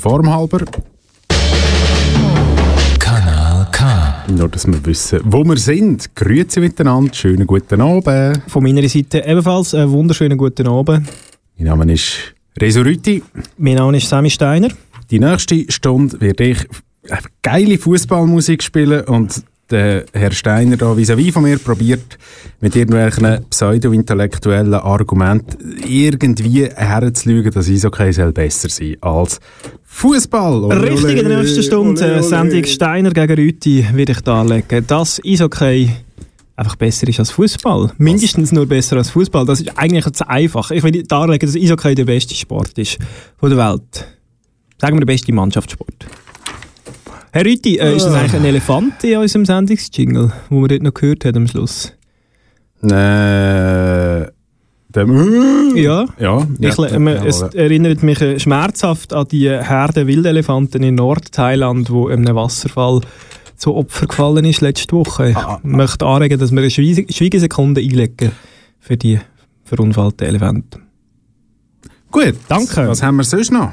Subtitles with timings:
[0.00, 0.64] Form halber.
[2.98, 4.24] Kanal K.
[4.28, 6.14] Nur, dass wir wissen, wo wir sind.
[6.14, 8.40] Grüezi miteinander, schönen guten Abend.
[8.46, 11.06] Von meiner Seite ebenfalls einen wunderschönen guten Abend.
[11.58, 13.22] Mein Name ist Rezo Rüti.
[13.58, 14.68] Mein Name ist Sammy Steiner.
[15.10, 16.66] Die nächste Stunde werde ich
[17.42, 22.18] geile Fußballmusik spielen und der Herr Steiner da vis-à-vis von mir probiert,
[22.60, 29.40] mit irgendwelchen pseudo-intellektuellen Argumenten irgendwie herzulügen, dass Eishockey soll besser sein als
[29.84, 30.64] Fußball.
[30.72, 35.90] Richtig, in der nächsten Stunde äh, Sendung Steiner gegen Rüti werde ich darlegen, dass Eishockey
[36.56, 37.92] einfach besser ist als Fußball.
[37.98, 39.46] Mindestens nur besser als Fußball.
[39.46, 40.70] Das ist eigentlich zu einfach.
[40.70, 42.98] Ich will darlegen, dass Eishockey der beste Sport ist
[43.38, 44.06] von der Welt.
[44.78, 46.06] Sagen wir der beste Mannschaftssport.
[47.32, 50.94] Herr Rüti, äh, ist das eigentlich ein Elefant in unserem Sendungsjingle, wo wir dort noch
[50.94, 51.92] gehört haben am Schluss?
[52.82, 54.26] Äh,
[54.88, 56.06] dem Ja.
[56.18, 60.96] Ja, Ich, ja, äh, ja, es erinnert mich äh, schmerzhaft an die Herde Wildelefanten in
[60.96, 63.02] Nordthailand, wo einem Wasserfall
[63.56, 65.32] zu Opfer gefallen ist letzte Woche.
[65.36, 68.32] Ah, Ich möchte anregen, dass wir eine Schweige- Schweigesekunde einlegen
[68.80, 69.20] für die
[69.64, 70.82] verunfallten Elefanten.
[72.10, 72.88] Gut, Danke.
[72.88, 73.72] Was haben wir sonst noch?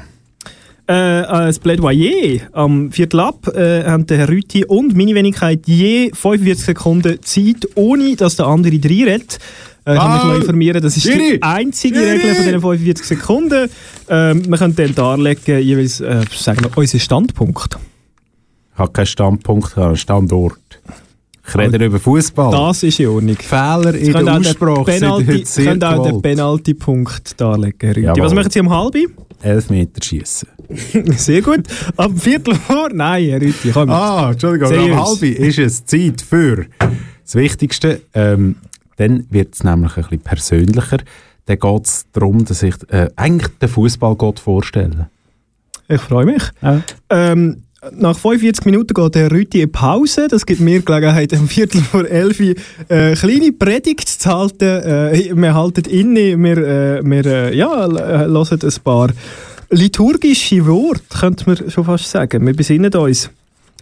[0.90, 6.10] Äh, als Plädoyer am Viertel ab äh, haben der Herr Rüti und meine Wenigkeit je
[6.14, 9.38] 45 Sekunden Zeit, ohne dass der andere reinredet.
[9.84, 11.32] Äh, ich kann mich Ah, informieren, das ist Giri!
[11.34, 12.10] die einzige Giri!
[12.12, 13.68] Regel von diesen 45 Sekunden.
[14.08, 17.78] Ähm, wir können dann darlegen, jeweils äh, sagen wir, unseren Standpunkt.
[18.72, 20.58] Ich habe keinen Standpunkt, ich habe einen Standort.
[21.46, 22.50] Ich rede über Fußball.
[22.50, 23.36] Das ist in Ordnung.
[23.36, 26.22] Fehler in der Aussprache sind Penalty, heute sehr können auch den.
[26.22, 28.06] Penalty-Punkt darlegen.
[28.18, 28.94] Was machen Sie um halb?
[29.42, 30.48] Elfmeter schießen.
[31.16, 31.66] Sehr gut.
[31.96, 32.88] Ab Viertel vor?
[32.92, 33.90] Nein, Herr Rüti, komm.
[33.90, 34.96] Ah, Entschuldigung, Seriös.
[34.96, 36.66] am halb ist es Zeit für
[37.24, 38.02] das Wichtigste.
[38.14, 38.56] Ähm,
[38.96, 40.98] dann wird es nämlich ein bisschen persönlicher.
[41.46, 45.08] Dann geht es darum, dass ich äh, eigentlich den Fußballgott vorstelle.
[45.88, 46.42] Ich freue mich.
[46.60, 46.82] Ja.
[47.08, 47.62] Ähm,
[47.92, 50.26] nach 45 Minuten geht der Rüti in Pause.
[50.28, 52.54] Das gibt mir Gelegenheit, um Viertel vor elf Uhr
[52.88, 54.64] äh, kleine Predigt zu halten.
[54.64, 59.10] Äh, wir halten inne, wir, äh, wir äh, ja, äh, hören ein paar
[59.70, 62.46] liturgische Worte, könnte man schon fast sagen.
[62.46, 63.30] Wir besinnen uns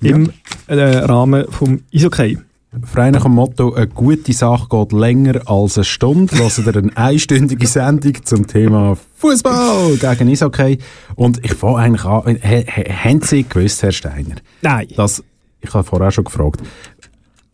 [0.02, 0.32] im
[0.66, 2.38] äh, Rahmen vom Isokay.
[2.84, 6.36] Frei nach dem Motto, eine gute Sache geht länger als eine Stunde.
[6.36, 10.78] Hören ihr eine einstündige Sendung zum Thema Fußball gegen Eishockey.
[11.14, 14.88] Und ich fange eigentlich an, haben Sie gewusst, Herr Steiner, Nein.
[14.94, 15.24] dass,
[15.62, 16.60] ich habe vorher schon gefragt,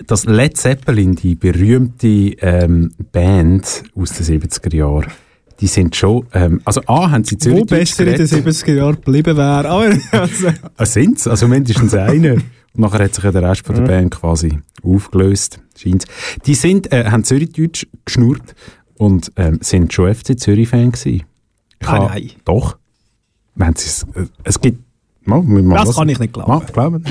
[0.06, 5.06] dass Led Zeppelin, die berühmte ähm, Band aus den 70er Jahren,
[5.62, 8.97] die sind schon, ähm, also A, haben sie Zürich Wo besser in den 70er Jahren
[8.97, 9.69] geblieben wäre.
[9.69, 11.28] Aber, also, Ah, sind's?
[11.28, 12.33] Also mindestens einer.
[12.33, 12.43] Und
[12.75, 16.06] nachher hat sich ja der Rest von der Band quasi aufgelöst, scheint's.
[16.47, 18.56] Die sind, äh, haben Zürichdeutsch geschnurrt
[18.99, 21.22] und ähm, sind schon FC Zürich-Fan gewesen.
[21.81, 22.33] Ich Ah, nein.
[22.45, 22.77] Doch.
[23.55, 24.83] Wenn es, äh, es gibt...
[25.25, 25.43] Mal,
[25.78, 26.50] Das was- kann ich nicht glauben.
[26.50, 27.05] Mal, glauben.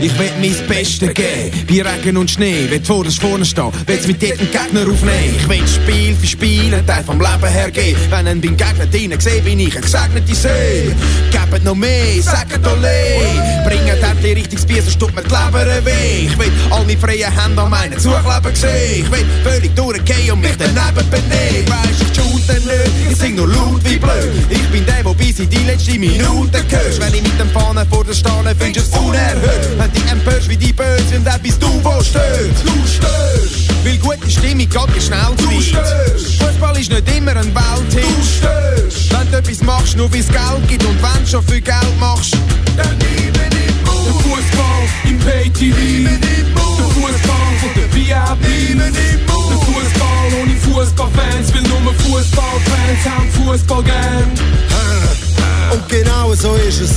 [0.00, 2.68] Ich will mein Bestes geben, bei Regen und Schnee.
[2.68, 5.34] Will vorderst vorne stehen, will's mit jedem Gegner aufnehmen.
[5.38, 8.00] Ich will Spiel für Spiel einen Teil vom Leben hergeben.
[8.10, 10.92] Wenn ihn beim Gegner drinnen sehe, bin ich ein gesegneter See.
[11.30, 13.64] Gebt noch mehr, sagt Ole.
[13.66, 16.26] Bringt endlich richtiges Bier, sonst tut mir die Leber weh.
[16.26, 19.04] Ich will all meine freien Hände an meinen Zukleben sehen.
[19.04, 21.66] Ich will völlig durchgehen und mich daneben benehmen.
[21.68, 24.32] Weisst, ich shoote nicht, ich sing nur laut wie blöd.
[24.50, 27.00] Ich bin der, der bis in die letzte Minute gehört.
[27.00, 29.68] Wenn ich mit dem Fahnen vor der Stahne findest es unerhört.
[29.78, 32.50] Wenn die empörst wie die Böse und bist du, wo stört.
[32.64, 33.84] Du störst.
[33.84, 36.42] Weil gute Stimmung geht wie schnell zu Du störst.
[36.42, 38.02] Fußball ist nicht immer ein Welthit.
[38.02, 39.12] Du störst.
[39.12, 42.36] Wenn du etwas machst, nur wie's Geld gibt und wenn du schon viel Geld machst,
[42.76, 45.78] dann liebe ich Der Fußball im Pay-TV.
[46.10, 48.78] Der Fußball von der VIP.
[48.78, 55.23] Der Fußball ohne Fußballfans, weil nur Fußballfans haben Fußball gern.
[55.72, 56.90] Und genau so ist es.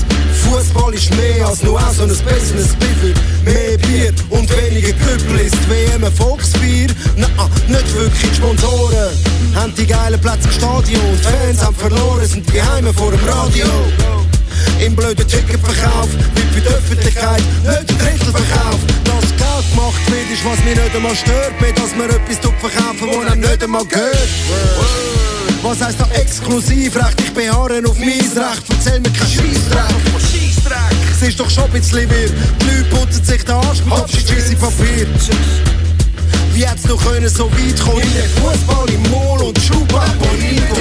[0.44, 2.76] Fußball ist mehr als nur so ein Business.
[3.02, 6.88] Für mehr Bier und weniger Küppel ist WM ein Volksbier.
[7.16, 7.28] Na,
[7.68, 9.10] nicht wirklich die Sponsoren.
[9.56, 11.18] Haben die geilen Plätze im Stadion.
[11.18, 13.66] Die Fans haben verloren, sind die Heime vor dem Radio.
[14.80, 18.88] Im blöden Ticketverkauf wird für die Öffentlichkeit nicht ein Drittel verkauft.
[19.04, 21.60] Dass Geld gemacht wird, ist was mich nicht einmal stört.
[21.62, 25.37] Mehr, dass man etwas verkaufen, wo einem nicht einmal gehört.
[25.62, 27.20] Was heisst da Exklusivrecht?
[27.22, 30.08] Ich beharre auf mein Recht, erzähl mir kein Scheissdreck.
[31.12, 32.30] Es ist doch schon ein bisschen wirr.
[32.62, 35.08] Die Leute putzen sich den Arsch mit Abschied Papier.
[36.54, 38.02] Wie hätt's noch können so weit kommen?
[38.02, 40.76] In den Fußball im Mall und Schuba Bonito.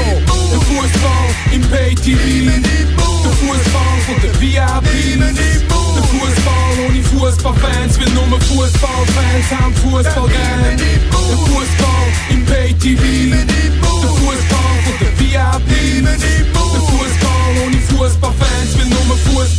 [0.53, 3.16] Der Fußball im Pay-TV.
[3.47, 5.19] Fußball von der VIP.
[5.21, 10.77] Der Fußball ohne Fußballfans, weil nur Fußballfans haben Fußball gern.
[10.77, 13.03] Der Fußball im Pay-TV.
[13.03, 15.71] Der Fußball von der VIP.
[16.03, 19.56] Der Fußball ohne Fußballfans, weil nur Fußballfans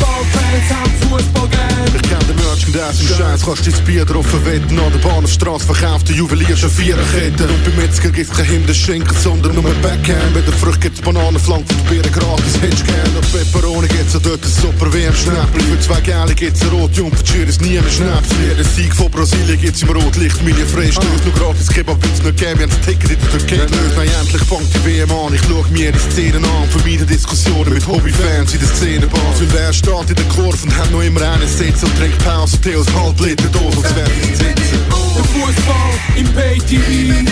[2.77, 4.79] Merchandise im Scheiß, kannst du dein Bier drauf verwetten.
[4.79, 7.49] An der Bahnhofstrasse verkauft der Juwelier schon Viererketten.
[7.49, 10.33] Und beim Metzger gibt's kein Himbeerschinken, sondern nur Backhand.
[10.33, 12.61] Bei der Frucht gibt's Bananenflank für die Bieren gratis.
[12.61, 15.61] Hättest gern noch Peperoni, gibt's auch dort ein super WM-Schnäppel.
[15.61, 18.29] Für zwei Geile gibt's ein Rot, die Schür ist nie mehr Schnaps.
[18.39, 20.95] Jeden Sieg von Brasilien gibt's im Rotlicht Millie frisch.
[20.95, 23.95] Du noch gratis Kebab, wenn's noch gäbe, haben Ticket in der Türkei gelöst.
[23.95, 25.33] Nein, endlich fängt die WM an.
[25.33, 29.33] Ich schau mir die Szenen an, vermeide Diskussionen mit Hobbyfans in der Szenenbahn.
[29.39, 32.57] Weil wer steht in der Kurve und hat noch immer einen Sitz und trinkt Pause,
[32.67, 34.09] Tee aus halb Liter Dose, als wäre.
[34.09, 37.23] Der Fußball im Pay-TV.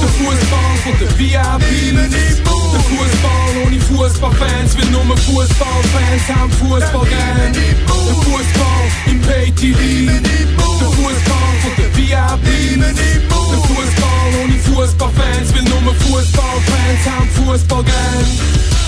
[0.00, 1.68] Der Fußball von der VIP.
[1.92, 7.52] Der Fußball ohne Fußballfans, weil nur Fußballfans haben Fußball gern.
[7.52, 9.78] Der Fußball im Pay-TV.
[10.16, 12.46] Der Fußball von der VIP.
[12.80, 18.79] Der Fußball ohne Fußballfans, weil nur Fußballfans haben Fußball gern.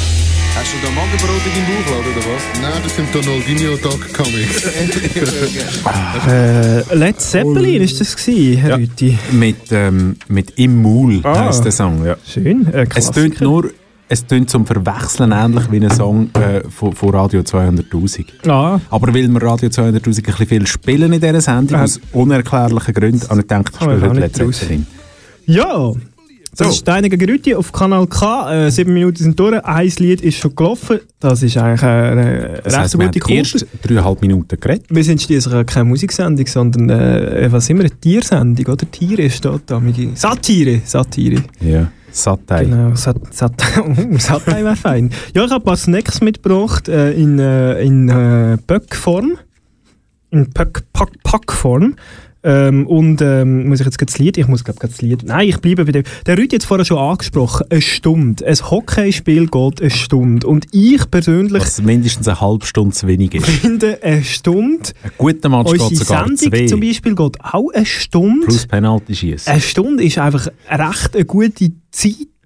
[0.54, 2.60] Hast du da Magenbrot in deinem Bauch, oder was?
[2.60, 4.64] Nein, das sind Donaldinho Dog Comics.
[6.28, 8.76] Äh, Led Zeppelin ist das gewesen, Herr Ja.
[8.76, 9.18] Rüti.
[9.32, 11.46] Mit, ähm, mit Im Maul Ah.
[11.46, 12.16] heisst der Song, ja.
[12.26, 12.66] Schön.
[12.72, 13.70] Äh, Es tönt nur,
[14.08, 18.26] es tönt zum Verwechseln ähnlich wie ein Song äh, von, von Radio 200'000.
[18.48, 21.84] Ah, Aber weil wir Radio 200'000 ein bisschen viel spielen in dieser Sendung, Ah.
[21.84, 24.36] aus unerklärlichen Gründen, habe ich gedacht, ich spiele heute Led.
[24.36, 24.86] Zeppelin.
[25.46, 25.92] ja.
[26.54, 26.70] Das So.
[26.72, 28.66] ist Steine gegen Rüti auf Kanal K.
[28.66, 29.64] Äh, sieben Minuten sind durch.
[29.64, 31.00] Ein Lied ist schon gelaufen.
[31.18, 33.66] Das ist eigentlich eine Das recht wir gute erst Kurve.
[33.82, 34.84] dreieinhalb Minuten geredet.
[34.90, 37.76] Wir sind schließlich keine Musiksendung, sondern äh, was wir?
[37.80, 38.90] Eine Tiersendung, oder?
[38.90, 39.80] Tiere steht da.
[40.14, 40.82] Satire.
[40.84, 41.42] Satire.
[41.60, 41.90] Ja.
[42.10, 42.66] Satire.
[42.66, 45.08] Genau, Sat Sat oh, Satire wäre fein.
[45.34, 49.38] Ja, ich habe ein paar Snacks mitgebracht äh, in, äh, in äh, Böckform.
[50.30, 51.94] In Pöck, Pack, Packform.
[52.44, 54.36] Ähm, und ähm, muss ich jetzt das Lied?
[54.36, 55.22] Ich muss glaube das Lied.
[55.24, 56.04] Nein, ich bleibe bei dem.
[56.26, 57.66] Der hat es vorher schon angesprochen.
[57.70, 58.44] Eine Stunde.
[58.46, 60.46] Ein Hockeyspiel geht eine Stunde.
[60.46, 63.46] Und ich persönlich Was mindestens eine halbe Stunde zu wenig ist.
[63.46, 64.90] finde, eine Stunde.
[65.02, 66.66] Ein guter Match geht sogar Sendung zwei.
[66.66, 68.46] zum Beispiel geht auch eine Stunde.
[68.46, 69.52] Plus Penalty schießen.
[69.52, 71.72] Eine Stunde ist einfach recht eine gute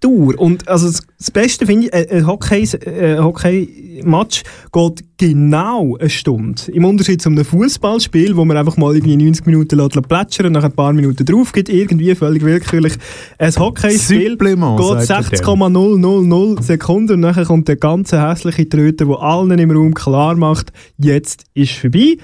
[0.00, 0.38] Zeitdauer.
[0.38, 6.60] Und also das, Beste finde ich, ein, ein Hockey, ein Hockey-Match geht genau eine Stunde.
[6.72, 10.52] Im Unterschied zu einem Fußballspiel, wo man einfach mal irgendwie 90 Minuten lässt plätschern und
[10.52, 12.94] nach ein paar Minuten drauf geht, irgendwie völlig willkürlich.
[13.38, 14.58] Ein Hockeyspiel geht
[15.02, 19.94] sagt er 60,000 Sekunden und nachher kommt der ganze hässliche Tröter, der allen im Raum
[19.94, 22.16] klar macht, jetzt ist vorbei.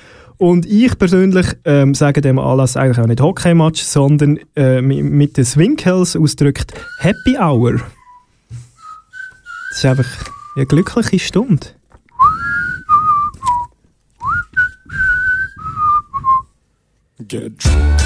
[0.42, 5.36] Und ich persönlich ähm, sage dem Anlass eigentlich auch nicht Hockey-Match, sondern äh, mi- mit
[5.36, 7.74] den Swinkels ausgedrückt Happy Hour.
[9.70, 10.08] Das ist einfach
[10.56, 11.68] eine glückliche Stunde.
[17.20, 18.01] Avoir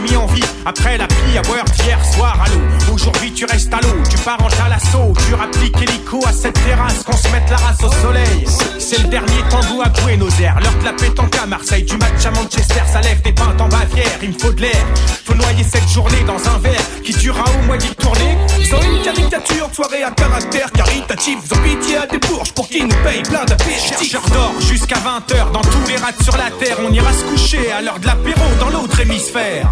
[0.00, 2.94] mis en après la pluie à d'hier soir à l'eau.
[2.94, 5.12] Aujourd'hui tu restes à l'eau, tu pars en talasso.
[5.26, 8.44] Tu rappliques hélico à cette terrasse, qu'on se mette la race au soleil.
[8.78, 10.58] C'est le dernier tango à Buenos Aires.
[10.60, 13.68] L'heure de la pétanque à Marseille, du match à Manchester, ça lève des pintes en
[13.68, 14.18] Bavière.
[14.22, 14.84] Il me faut de l'air,
[15.24, 18.36] faut noyer cette journée dans un verre qui durera au moins d'y tourner.
[18.68, 23.02] Sans une caricature soirée à caractère caritatif, faisant pitié à des bourges pour qu'ils nous
[23.04, 23.98] payent plein d'apéritifs.
[23.98, 26.76] Chercheur d'or jusqu'à 20h dans tous les rats sur la terre.
[26.86, 29.70] On ira se coucher à l'heure de l'apéro dans l'autre hémisphère.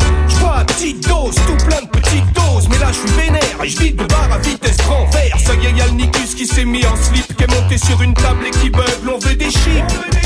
[0.76, 2.68] Petite dose, tout plein de petites doses.
[2.68, 5.38] Mais là je suis vénère et je vide le bar à vitesse grand vert.
[5.44, 8.00] Ça y est, y'a le Nicus qui s'est mis en slip, qui est monté sur
[8.02, 9.10] une table et qui beugle.
[9.14, 10.25] On veut des chips.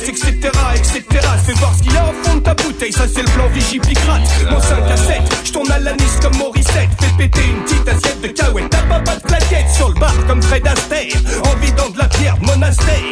[0.00, 0.50] Etc.
[0.74, 1.02] etc.
[1.46, 3.48] Fais voir ce qu'il y a au fond de ta bouteille, ça c'est le plan
[3.48, 4.22] Vigipicrate.
[4.50, 6.90] Mon 5 à 7, je tourne à l'anis comme Morissette.
[7.00, 10.14] Fais péter une petite assiette de cahuète, t'as pas pas de claquette sur le bar
[10.26, 11.16] comme Fred Astaire.
[11.44, 13.02] En vidant de la pierre monastère.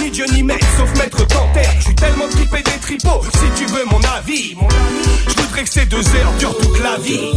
[0.00, 1.72] Ni Dieu ni maître, sauf maître Panthère.
[1.78, 4.54] Je suis tellement tripé des tripots, si tu veux mon avis.
[4.56, 7.32] Mon je que ces deux heures durent toute la vie.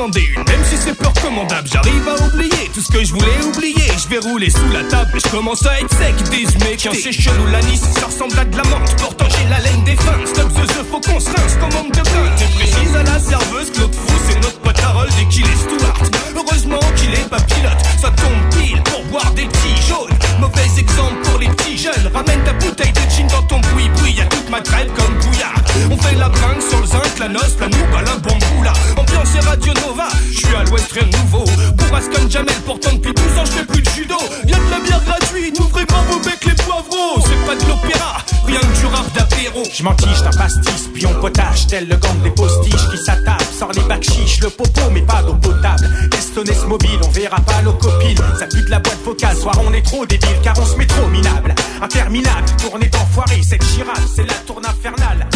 [0.00, 3.84] Même si c'est peu recommandable, j'arrive à oublier tout ce que je voulais oublier.
[4.02, 6.76] Je vais rouler sous la table je commence à être sec, désumé.
[6.78, 8.96] Tiens, c'est chelou, la nice, ça ressemble à de la menthe.
[8.96, 10.24] Pourtant, j'ai la laine des fins.
[10.24, 12.34] Stop the the, faut qu'on se rince, commande de plainte.
[12.38, 16.02] T'es précise à la serveuse, Claude Fou, c'est notre Harold et qu'il est Stuart.
[16.36, 20.16] Heureusement qu'il est pas pilote, ça tombe pile pour boire des petits jaunes.
[20.40, 22.10] Mauvais exemple pour les petits jeunes.
[22.12, 25.60] Ramène ta bouteille de gin dans ton boui-boui, y'a toute ma traite comme bouillard.
[25.90, 28.72] On fait la bringue sur le zinc, la noce, la nouba, la bambou là.
[28.96, 31.44] Ambiance et Radio Nova, je suis à l'ouest, rien de nouveau.
[31.74, 34.16] Bourras comme Jamel, pourtant depuis 12 ans je fais plus de judo.
[34.46, 37.20] Y'a de la bière gratuite, ouvrez grand vos becs les poivreaux.
[37.24, 39.62] C'est pas de l'opéra, rien que du rap d'apéro.
[39.72, 43.40] Je m'entiche d'un pastis, puis on potage, tel le gang des postiches qui s'attaquent.
[43.58, 44.50] Sort les bacs chiches, le
[44.92, 45.88] mais pas d'eau potable.
[46.16, 48.16] Estonès mobile, on verra pas nos copines.
[48.38, 51.06] Ça pue la boîte vocale, soir on est trop débile, car on se met trop
[51.08, 51.54] minable.
[51.82, 55.26] Interminable, tournée d'enfoiré, cette girade, c'est la tourne infernale.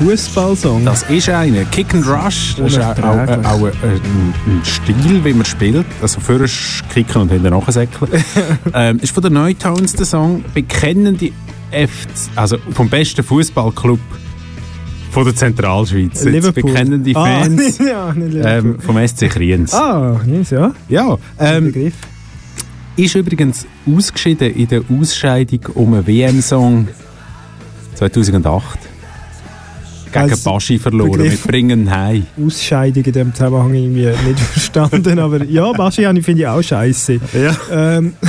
[0.00, 0.84] Fußballsong.
[0.84, 1.64] Das ist einer.
[1.66, 2.54] Kick and Rush.
[2.56, 3.46] Das ist auch, auch, Unerträglich.
[3.46, 5.86] auch ein, ein Stil, wie man spielt.
[6.00, 6.48] Also vorher
[6.92, 8.10] kicken und hinten nachsäckeln.
[8.74, 10.42] ähm, ist von den Neutones der Song.
[10.54, 11.30] Bekennende
[11.70, 14.00] FC, also vom besten Fußballclub
[15.10, 16.24] von der Zentralschweiz.
[16.24, 16.62] Liverpool.
[16.72, 18.70] Bekennende Ah, Fans ja, nicht Liverpool.
[18.72, 19.74] ähm, vom SC Kriens.
[19.74, 20.72] Ah, yes, ja.
[20.88, 21.94] Ja, ähm, Begriff.
[22.96, 26.88] ist übrigens ausgeschieden in der Ausscheidung um einen WM-Song
[27.96, 28.78] 2008.
[30.12, 31.12] Gegen Als Baschi verloren.
[31.12, 31.44] Begriff.
[31.44, 32.26] Wir bringen ihn heim.
[32.44, 36.62] Ausscheidung in dem Zusammenhang irgendwie nicht verstanden, aber ja, Baschi habe ich- finde ich auch
[36.62, 37.20] scheiße.
[37.34, 37.56] Ja.
[37.70, 38.12] Ähm,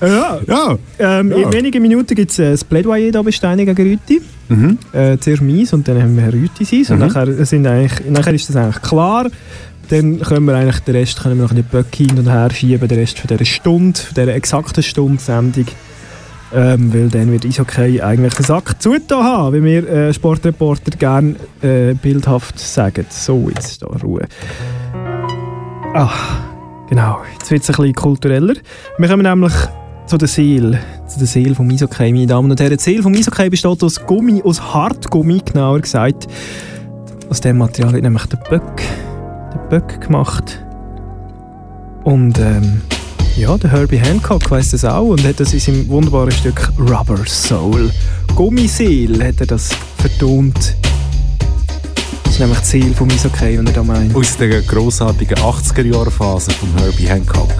[0.00, 0.78] ja, Ja.
[0.98, 1.36] ähm, Ja.
[1.38, 4.20] In wenigen Minuten gibt es äh, das Plädoyer da bei Steine gegen Rüti.
[4.48, 4.78] Mhm.
[4.92, 7.00] Äh, zuerst meins und dann haben wir Rüti sein.
[7.00, 7.12] Und Mhm.
[7.14, 9.26] nachher, sind eigentlich, nachher ist das eigentlich klar.
[9.90, 12.50] Dann können wir eigentlich den Rest können wir noch in die Böcke hin und her
[12.54, 15.64] schieben, den Rest von dieser Stunde, von dieser exakten Stunde Sendung.
[16.54, 21.36] Ähm, weil dann wird Eishockey eigentlich einen Sack zugetan haben, wie wir äh, Sportreporter gerne
[21.60, 23.04] äh, bildhaft sagen.
[23.10, 24.26] So, jetzt ist da Ruhe.
[25.94, 26.40] Ach,
[26.88, 27.18] genau.
[27.34, 28.54] Jetzt wird es ein bisschen kultureller.
[28.96, 29.52] Wir kommen nämlich
[30.06, 32.78] zu der Seele, zu der Seele vom Eishockey, meine Damen und Herren.
[32.78, 36.28] Die Seele vom Eishockey besteht aus Gummi, aus Hartgummi, genauer gesagt.
[37.28, 38.82] Aus dem Material wird nämlich der Böck,
[39.52, 40.64] der Böck gemacht.
[42.04, 42.80] Und ähm,
[43.38, 47.24] ja, der Herbie Hancock weiß das auch und hat das in seinem wunderbaren Stück Rubber
[47.26, 47.90] Soul.
[48.34, 50.76] Gummiseel hat er das vertont.
[52.24, 54.14] Das ist nämlich die Seele vom Eishockey, und er da meint.
[54.14, 57.50] Aus der grossartigen 80er-Jahre-Phase von Herbie Hancock.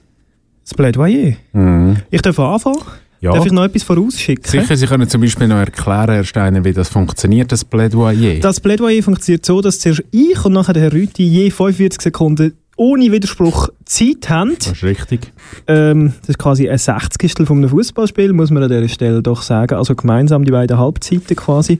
[0.63, 1.35] Das Plädoyer.
[1.51, 1.97] Mhm.
[2.09, 2.81] Ich darf anfangen.
[3.21, 3.31] Ja.
[3.31, 4.43] Darf ich noch etwas vorausschicken?
[4.43, 8.39] Sicher, Sie können zum Beispiel noch erklären, Herr Steiner, wie das funktioniert, das Plädoyer.
[8.39, 12.53] Das Plädoyer funktioniert so, dass zuerst ich und nachher der Herr Rüti je 45 Sekunden
[12.75, 14.55] ohne Widerspruch Zeit haben.
[14.57, 15.31] das ist richtig.
[15.67, 19.41] Ähm, das ist quasi ein Sechzigstel von einem Fußballspiel, muss man an dieser Stelle doch
[19.41, 19.75] sagen.
[19.75, 21.79] Also gemeinsam die beiden Halbzeiten quasi.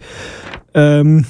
[0.73, 1.25] Ähm,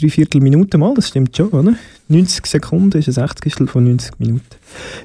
[0.00, 1.74] drei Viertel Minuten mal, das stimmt schon, oder?
[2.08, 4.46] 90 Sekunden ist ein Sechzigstel von 90 Minuten.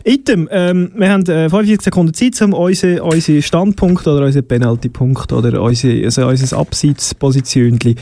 [0.06, 5.34] Item, ähm, wir haben äh, 45 Sekunden Zeit, um unseren unsere Standpunkt oder unseren Penaltypunkt
[5.34, 7.96] oder unsere, also unser Abseitspositionchen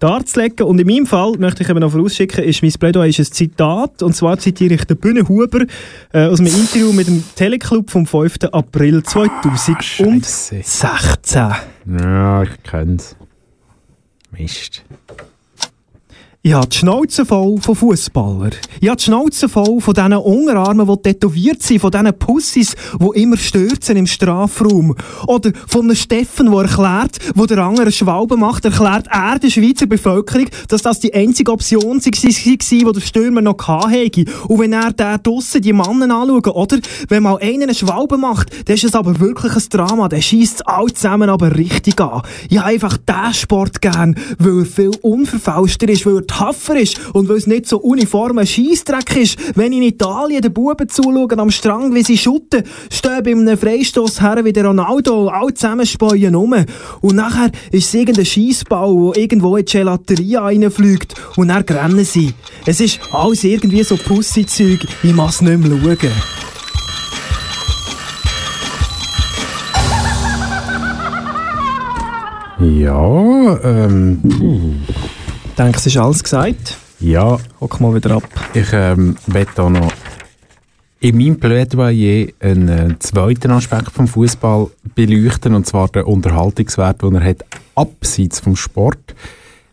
[0.00, 0.66] darzulegen.
[0.66, 4.02] Und in meinem Fall, möchte ich eben noch vorausschicken, ist mein Plädoyer ist ein Zitat,
[4.02, 5.66] und zwar zitiere ich den Bühnenhuber
[6.12, 8.38] äh, aus einem Interview mit dem Teleclub vom 5.
[8.52, 10.20] April 2016.
[12.00, 13.16] Ja, ich kenn's.
[14.30, 14.84] Mist.
[16.40, 18.52] Ich habe die Schnauze voll von Fußballern.
[18.80, 23.20] Ich habe die Schnauze voll von diesen Unterarmen, die tätowiert sind, von diesen Pussys, die
[23.20, 24.94] immer stürzen im Strafraum.
[25.26, 29.86] Oder von einem Steffen, der erklärt, wo der andere Schwalbe macht, erklärt er der Schweizer
[29.86, 34.24] Bevölkerung, dass das die einzige Option war, die der Stürmer noch hatte.
[34.46, 36.78] Und wenn er da draussen die Männer anschaut, oder?
[37.08, 40.08] Wenn mal einer eine Schwalbe macht, dann ist es aber wirklich ein Drama.
[40.08, 42.22] Dann schießt es alle zusammen aber richtig an.
[42.48, 47.28] Ich habe einfach diesen Sport gern, weil er viel unverfauschter ist, weil tougher ist und
[47.28, 49.56] weil es nicht so uniform ein Scheissdreck ist.
[49.56, 54.20] Wenn in Italien den Buben zuschauen am Strand, wie sie schutten, stehen bei einem Freistoss
[54.20, 56.54] her wie der Ronaldo, alle zusammen speuen rum.
[57.00, 62.04] Und nachher ist es irgendein Scheissball, der irgendwo in die Gelateria reinfliegt und dann rennen
[62.04, 62.32] sie.
[62.66, 66.12] Es ist alles irgendwie so Pussy-Zeug, ich muss nicht mehr schauen.
[72.60, 74.20] Ja, ähm.
[75.58, 76.78] Ich denke, es ist alles gesagt.
[77.00, 77.36] Ja.
[77.60, 78.22] Hock mal wieder ab.
[78.54, 79.92] Ich ähm, möchte da noch
[81.00, 87.16] in meinem Plädoyer einen äh, zweiten Aspekt vom Fußball beleuchten, und zwar den Unterhaltungswert, den
[87.16, 87.44] er hat,
[87.74, 89.16] abseits vom Sport.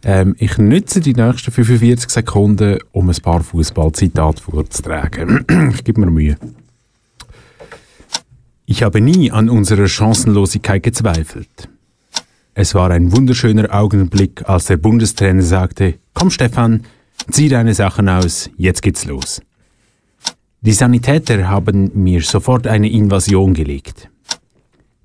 [0.04, 5.45] Ähm, ich nutze die nächsten 45 Sekunden, um ein paar Fußballzitate vorzutragen.
[5.71, 6.38] ich gebe mir Mühe.
[8.65, 11.69] Ich habe nie an unserer Chancenlosigkeit gezweifelt.
[12.57, 16.83] Es war ein wunderschöner Augenblick, als der Bundestrainer sagte, komm Stefan,
[17.29, 19.41] zieh deine Sachen aus, jetzt geht's los.
[20.61, 24.09] Die Sanitäter haben mir sofort eine Invasion gelegt.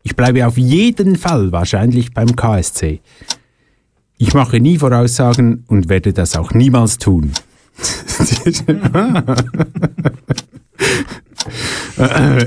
[0.04, 3.00] Ich bleibe auf jeden Fall wahrscheinlich beim KSC.
[4.16, 7.32] Ich mache nie Voraussagen und werde das auch niemals tun.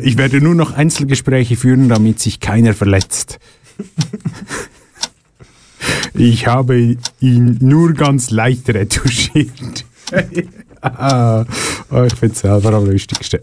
[0.01, 3.37] ich werde nur noch Einzelgespräche führen, damit sich keiner verletzt.
[6.13, 9.85] Ich habe ihn nur ganz leicht retuschiert.
[10.85, 11.45] Ah,
[12.05, 13.39] ich finde es selber am lustigsten.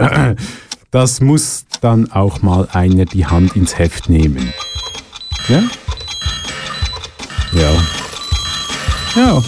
[0.91, 4.53] Das muss dann auch mal einer die Hand ins Heft nehmen.
[5.49, 5.63] Ja?
[7.53, 7.73] Ja.
[9.17, 9.43] Ja.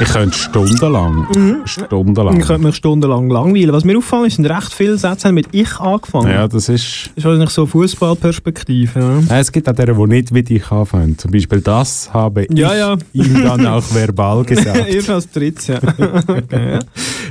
[0.00, 1.26] Ich könnte stundenlang,
[1.66, 2.40] stundenlang.
[2.40, 3.72] Ich könnte mich stundenlang langweilen.
[3.72, 6.30] Was mir auffällt, ist, sind recht viele Sätze mit «ich» angefangen.
[6.30, 7.10] Ja, das ist...
[7.14, 8.98] Das ist wahrscheinlich so Fußballperspektive.
[9.00, 9.20] Ja.
[9.34, 11.18] Ja, Es gibt auch deren, die nicht wie dich anfangen.
[11.18, 12.96] Zum Beispiel das habe Ja, ich ja.
[13.12, 14.88] ihm dann auch verbal gesagt.
[14.88, 15.78] Erst als drittes, ja.
[16.28, 16.78] okay,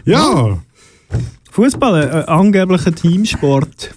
[0.06, 0.58] ja.
[1.52, 3.96] Fußball, ein angeblicher Teamsport.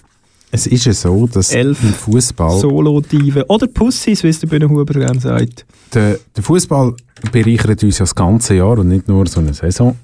[0.55, 3.41] Es ist ja so, dass Elf im Fußball Solo-Diven.
[3.47, 5.65] Oder Pussys, wie es der Bühnenhuber gerne sagt.
[5.91, 6.93] der, der Fußball
[7.31, 9.97] bereichert uns ja das ganze Jahr und nicht nur so eine Saison.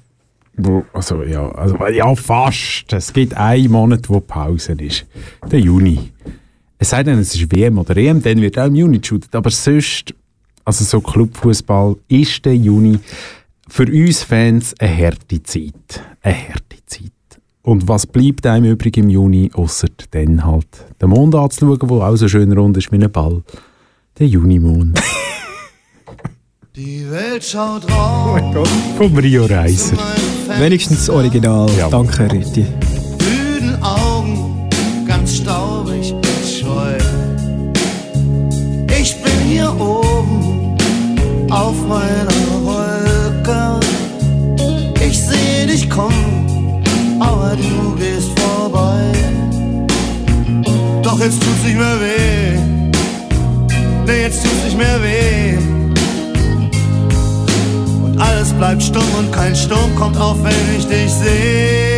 [0.56, 2.92] Wo, also, ja, also, ja, fast.
[2.92, 5.06] Es gibt einen Monat, wo Pause ist.
[5.48, 6.10] Der Juni.
[6.78, 9.32] Es sei denn, es ist WM oder EM, dann wird auch im Juni geshootet.
[9.36, 10.12] Aber sonst,
[10.64, 12.98] also so Clubfußball ist der Juni
[13.68, 16.02] für uns Fans eine harte Zeit.
[16.22, 17.12] Eine harte Zeit.
[17.62, 20.66] Und was bleibt einem übrig im Juni, außer dann halt
[21.00, 23.42] den Mond anzuschauen, der auch so schön rund ist wie ein Ball.
[24.18, 24.98] Der Junimond.
[26.76, 28.68] Die Welt schaut raus.
[28.96, 29.96] Vom Rio Reiser.
[30.58, 31.68] Wenigstens das Original.
[31.90, 32.64] Danke, Rüti.
[33.18, 34.70] müden Augen,
[35.06, 36.96] ganz staubig und scheu.
[38.98, 40.76] Ich bin hier oben
[41.50, 42.39] auf meiner
[51.20, 52.58] Doch jetzt tut's nicht mehr weh.
[54.06, 55.58] Nee, jetzt tut's nicht mehr weh.
[58.02, 61.89] Und alles bleibt stumm und kein Sturm kommt auf, wenn ich dich seh.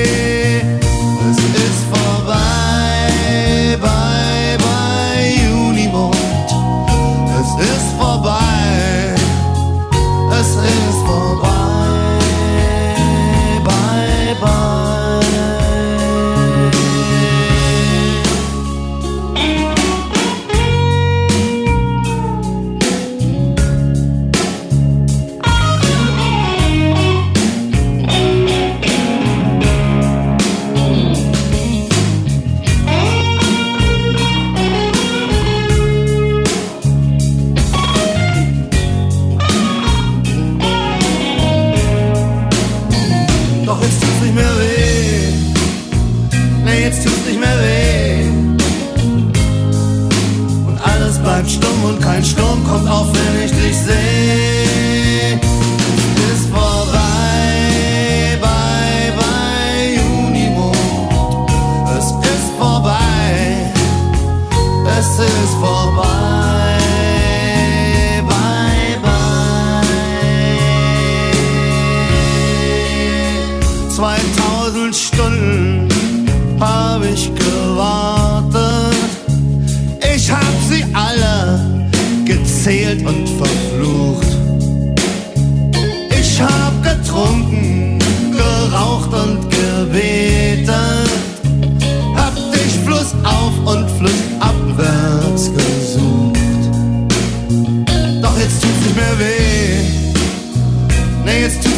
[74.22, 74.41] Ist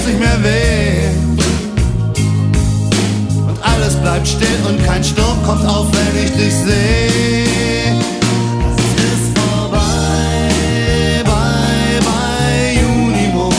[0.04, 1.08] tut's nicht mehr weh.
[3.48, 7.94] Und alles bleibt still und kein Sturm kommt auf, wenn ich dich sehe.
[8.70, 10.50] Es ist vorbei,
[11.24, 13.54] bye, bye, Junimond.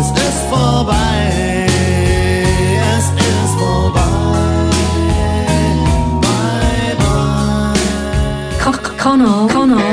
[0.00, 1.66] Es ist vorbei,
[2.96, 4.02] es ist vorbei,
[8.98, 9.87] Kanal, Kanal,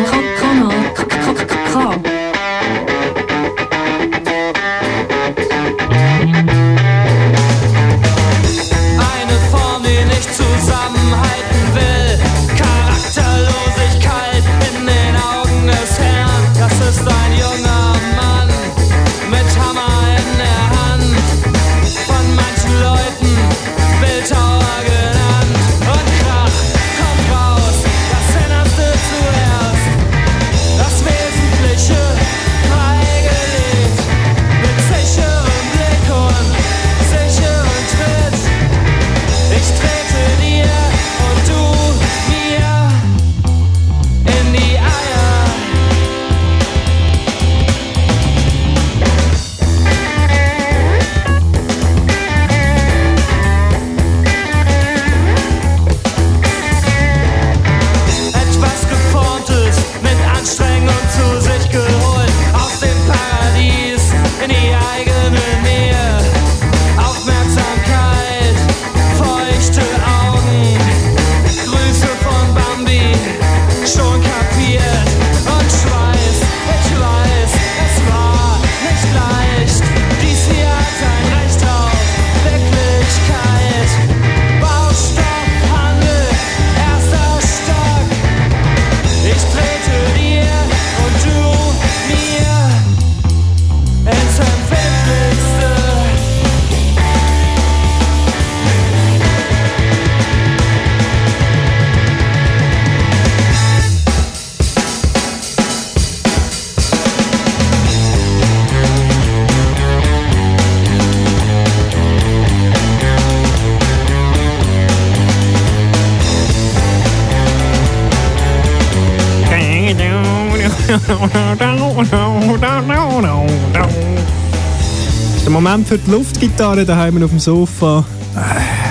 [125.86, 128.04] Moment für die Luftgitarre daheim auf dem Sofa.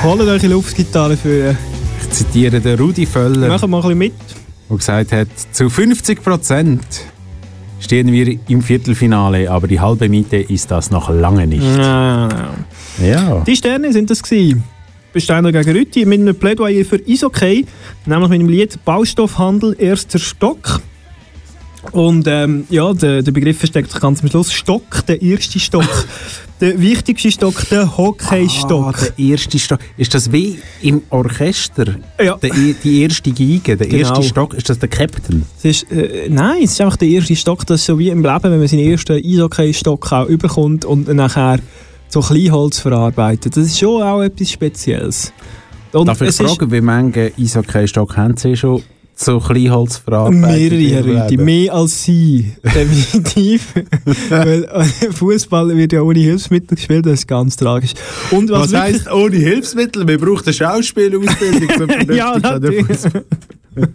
[0.03, 1.57] Holt euch eine Luftgitarre für.
[2.01, 4.13] Ich zitiere den Rudi Völler, Machen wir mal ein bisschen mit.
[4.71, 6.85] der gesagt hat, zu 50 Prozent
[7.81, 11.65] stehen wir im Viertelfinale, aber die halbe Miete ist das noch lange nicht.
[11.65, 12.29] Ja.
[13.03, 13.43] Ja.
[13.47, 14.63] Die Sterne sind das gewesen.
[15.13, 17.67] Besteiner gegen Rütti mit einem Plädoyer für Isokay,
[18.07, 20.81] nämlich mit dem Lied Baustoffhandel erster Stock.
[21.93, 24.53] Und ähm, ja, der, der Begriff steckt sich ganz am Schluss.
[24.53, 25.85] Stock, der erste Stock.
[26.61, 28.97] der wichtigste Stock, der Hockeystock.
[29.03, 29.79] Ah, der erste Stock.
[29.97, 31.97] Ist das wie im Orchester?
[32.23, 32.37] Ja.
[32.37, 34.09] Der, e- die erste Geige, der Genau.
[34.09, 35.45] erste Stock, ist das der Captain?
[35.59, 37.67] Es ist, äh, nein, es ist einfach der erste Stock.
[37.67, 41.59] Das ist so wie im Leben, wenn man seinen ersten Eishockey-Stock auch überkommt und nachher
[42.09, 43.57] so Kleinholz verarbeitet.
[43.57, 45.33] Das ist schon auch etwas Spezielles.
[45.93, 48.83] Und Darf ich es ist- fragen, wie viele Eishockey-Stock haben Sie schon
[49.17, 50.41] so Kleinholz verarbeitet?
[50.41, 53.75] Mehrere, Herr Rüthi, mehr als Sie, definitiv.
[54.31, 57.93] Weil äh, Fußball wird ja ohne Hilfsmittel gespielt, das ist ganz tragisch.
[58.31, 60.07] Und was, Was wirklich- heisst ohne Hilfsmittel?
[60.09, 62.87] Wir brauchen eine Schauspielausbildung zum vernünftig Ja, den natürlich.
[62.87, 63.25] Fußball.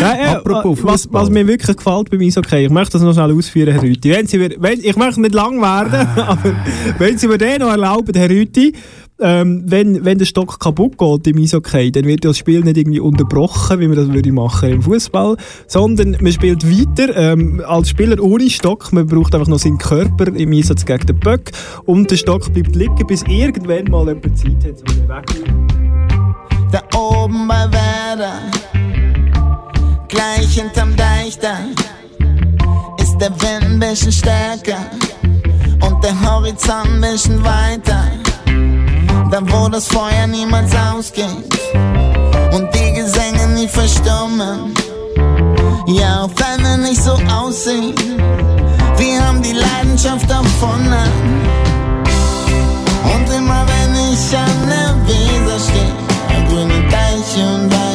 [0.00, 1.22] Nein, äh, Apropos was, Fußball.
[1.22, 4.10] was mir wirklich gefällt beim Eishockey, ich möchte das noch schnell ausführen, Herr Rüthi.
[4.10, 6.28] Wenn Sie mir, wenn, ich möchte nicht lang werden, Ah.
[6.28, 6.54] aber
[6.98, 8.72] wenn Sie mir den noch erlauben, Herr Rüthi,
[9.20, 13.00] ähm, wenn, wenn der Stock kaputt geht im Eishockey, dann wird das Spiel nicht irgendwie
[13.00, 18.22] unterbrochen, wie man das würde machen im Fußball, sondern man spielt weiter ähm, als Spieler
[18.22, 18.92] ohne Stock.
[18.92, 21.50] Man braucht einfach noch seinen Körper im Einsatz gegen den Böck
[21.84, 25.66] und der Stock bleibt liegen, bis irgendwann mal jemand Zeit hat, um ihn wegzunehmen.
[26.70, 28.40] Da oben bei Werder,
[30.08, 31.58] gleich hinterm Deich, leichter,
[33.00, 34.90] ist der Wind ein bisschen stärker
[35.80, 38.04] und der Horizont ein bisschen weiter.
[39.30, 41.28] Da wo das Feuer niemals ausgeht
[42.52, 44.74] und die Gesänge nie verstummen.
[45.86, 47.94] Ja, auch wenn wir nicht so aussehen,
[48.96, 51.10] wir haben die Leidenschaft erfunden.
[53.14, 57.85] Und immer wenn ich an der Weser stehe, grüne Deiche und weiße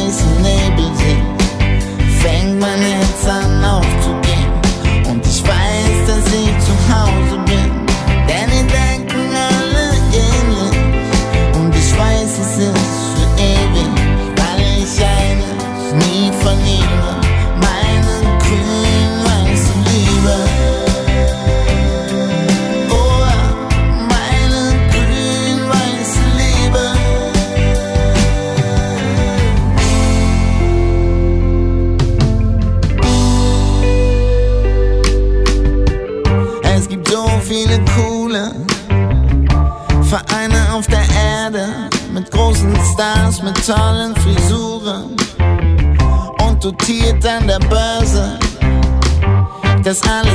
[49.92, 50.31] Das alles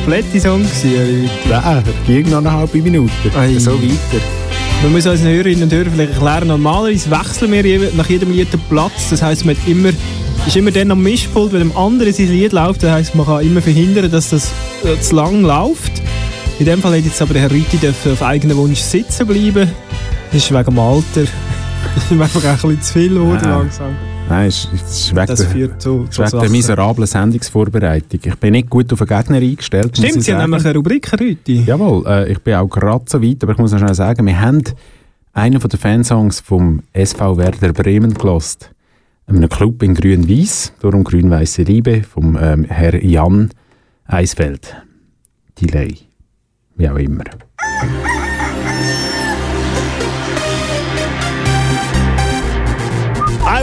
[0.00, 1.30] komplette Song gewesen?
[1.48, 3.12] Nein, ging noch eine halbe Minute.
[3.58, 4.24] So weiter.
[4.82, 8.60] Man muss unseren Hörerinnen und Hörern vielleicht erklären, normalerweise wechseln wir nach jedem Lied den
[8.70, 9.10] Platz.
[9.10, 9.90] Das heisst, man immer,
[10.46, 12.82] ist immer dann am Mischpult, wenn dem anderen sein Lied läuft.
[12.82, 14.50] Das heisst, man kann immer verhindern, dass das
[14.84, 15.92] äh, zu lang läuft.
[16.58, 19.70] In dem Fall hat jetzt aber der Herr Rüti auf eigenen Wunsch sitzen bleiben.
[20.32, 21.04] Das ist wegen dem Alter.
[21.94, 24.09] Das ist einfach ein bisschen zu viel geworden langsam.
[24.30, 26.52] Nein, es ist, wegen, Das der, führt zu- es zu ist wegen der Sachen.
[26.52, 28.20] miserablen Sendungsvorbereitung.
[28.22, 29.96] Ich bin nicht gut auf den Gegner eingestellt.
[29.98, 31.64] Stimmt, Sie haben nämlich eine Rubrik, Rüti.
[31.66, 34.40] Jawohl, äh, ich bin auch gerade so weit, aber ich muss noch schnell sagen, wir
[34.40, 34.62] haben
[35.32, 38.70] einen den Fansongs vom SV Werder Bremen gelost.
[39.26, 43.50] Einem Club in Grün-Weiß, darum Grün-Weiße Liebe, vom ähm, Herr Jan
[44.06, 44.76] Eisfeld.
[45.60, 45.94] Delay.
[46.76, 47.24] Wie auch immer.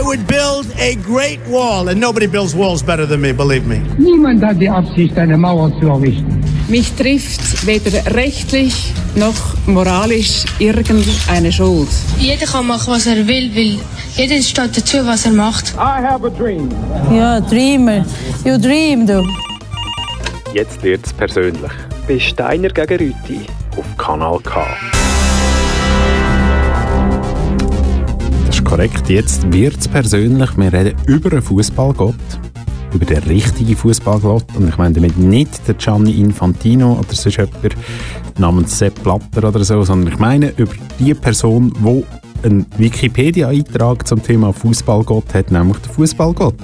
[0.08, 3.78] Would build a great wall, and nobody builds walls better than me, believe me.
[3.98, 6.42] Niemand hat die Absicht, eine Mauer zu errichten.
[6.66, 9.34] Mich trifft weder rechtlich noch
[9.66, 11.90] moralisch irgendeine Schuld.
[12.18, 13.78] Jeder kann machen, was er will, weil
[14.16, 15.74] jeder steht dazu, was er macht.
[15.74, 16.70] I have a dream.
[17.12, 18.06] Ja, Dreamer.
[18.46, 19.22] You dream, du.
[20.54, 21.72] Jetzt wird's persönlich.
[22.06, 23.40] Bei Steiner gegen Rüti.
[23.76, 24.66] Auf Kanal K.
[28.78, 29.08] korrekt.
[29.08, 30.56] Jetzt wird es persönlich.
[30.56, 32.14] Wir reden über einen Fußballgott.
[32.94, 34.44] Über den richtigen Fußballgott.
[34.54, 37.76] Und ich meine damit nicht den Gianni Infantino oder sonst jemand
[38.38, 44.22] namens Sepp Blatter oder so, sondern ich meine über die Person, die einen Wikipedia-Eintrag zum
[44.22, 46.54] Thema Fußballgott hat, nämlich den Fußballgott.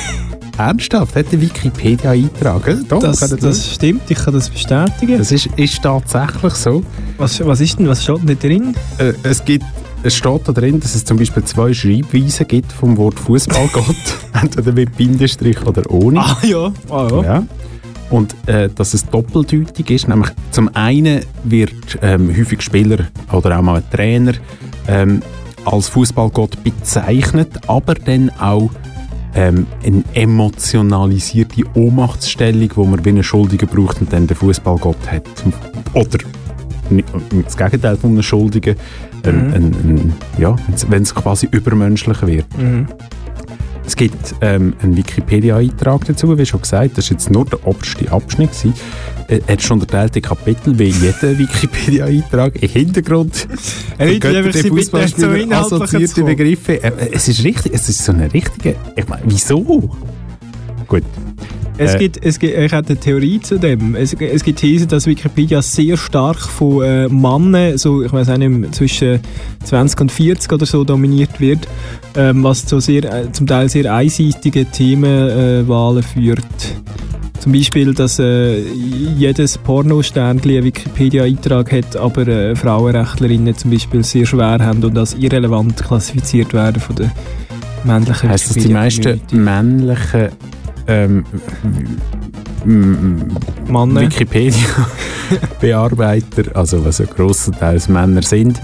[0.58, 2.76] Ernsthaft, hat der Wikipedia-Eintrag?
[2.90, 5.16] Doch, Das, das stimmt, ich kann das bestätigen.
[5.16, 6.82] Das ist, ist tatsächlich so.
[7.16, 8.74] Was, was ist denn, was steht denn da drin?
[8.98, 9.64] Äh, es gibt
[10.04, 13.96] es steht da drin, dass es zum Beispiel zwei Schreibweisen gibt vom Wort Fußballgott.
[14.40, 16.20] Entweder mit Bindestrich oder ohne.
[16.20, 17.22] Ah ja, ah, ja.
[17.22, 17.46] Ja.
[18.10, 20.08] Und äh, dass es doppeldeutig ist.
[20.08, 24.34] Nämlich zum einen wird ähm, häufig Spieler oder auch mal ein Trainer
[24.88, 25.22] ähm,
[25.64, 28.70] als Fußballgott bezeichnet, aber dann auch
[29.34, 35.24] ähm, eine emotionalisierte Ohnmachtsstellung, wo man wie einen Schuldigen braucht und dann den Fußballgott hat.
[35.94, 36.18] Oder
[37.44, 38.76] das Gegenteil von einem Schuldigen,
[39.26, 39.54] ein, Mhm.
[39.54, 40.56] ein, ein, ja,
[40.88, 42.46] wenn es quasi übermenschlich wird.
[42.58, 42.86] Mhm.
[43.86, 48.10] Es gibt ähm, einen Wikipedia-Eintrag dazu, wie schon gesagt, das war jetzt nur der oberste
[48.10, 48.50] Abschnitt.
[48.52, 48.72] gewesen.
[49.28, 52.62] Er hat schon unterteilte Kapitel, wie jeder Wikipedia-Eintrag.
[52.62, 53.46] Im Hintergrund
[53.98, 56.24] Er hat Fußballspieler so assoziierte.
[56.24, 56.82] Begriffe.
[56.82, 58.74] Äh, Es ist richtig, es ist so eine richtige...
[58.96, 59.60] Ich meine, wieso?
[60.88, 61.02] Gut.
[61.76, 63.96] Es Äh, gibt, es gibt, ich habe eine Theorie zu dem.
[63.96, 68.36] Es, es gibt Thesen, dass Wikipedia sehr stark von äh, Männern, so, ich weiß auch
[68.36, 69.20] nicht, zwischen
[69.64, 71.66] 20 und 40 oder so dominiert wird,
[72.16, 76.44] ähm, was zu sehr, äh, zum Teil sehr einseitigen Themenwahlen äh, führt.
[77.40, 78.60] Zum Beispiel, dass äh,
[79.18, 85.14] jedes Pornosternchen einen Wikipedia-Eintrag hat, aber äh, Frauenrechtlerinnen zum Beispiel sehr schwer haben und als
[85.14, 87.10] irrelevant klassifiziert werden von den
[87.84, 90.28] männlichen Heisst das, die meisten männlichen
[90.86, 91.24] ähm.
[94.00, 98.60] Wikipedia-Bearbeiter, also was ja grossenteils Männer sind,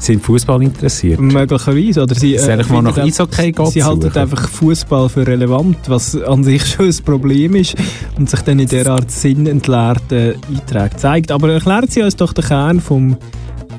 [0.00, 1.20] sind Fußball interessiert?
[1.20, 2.02] Möglicherweise.
[2.02, 6.42] Oder sie, ich mal nach Eishockey gehen Sie halten einfach Fußball für relevant, was an
[6.42, 7.76] sich schon ein Problem ist
[8.16, 11.30] und sich dann in derart sinnentleerten Einträgen zeigt.
[11.30, 13.16] Aber erklären Sie uns doch den Kern vom,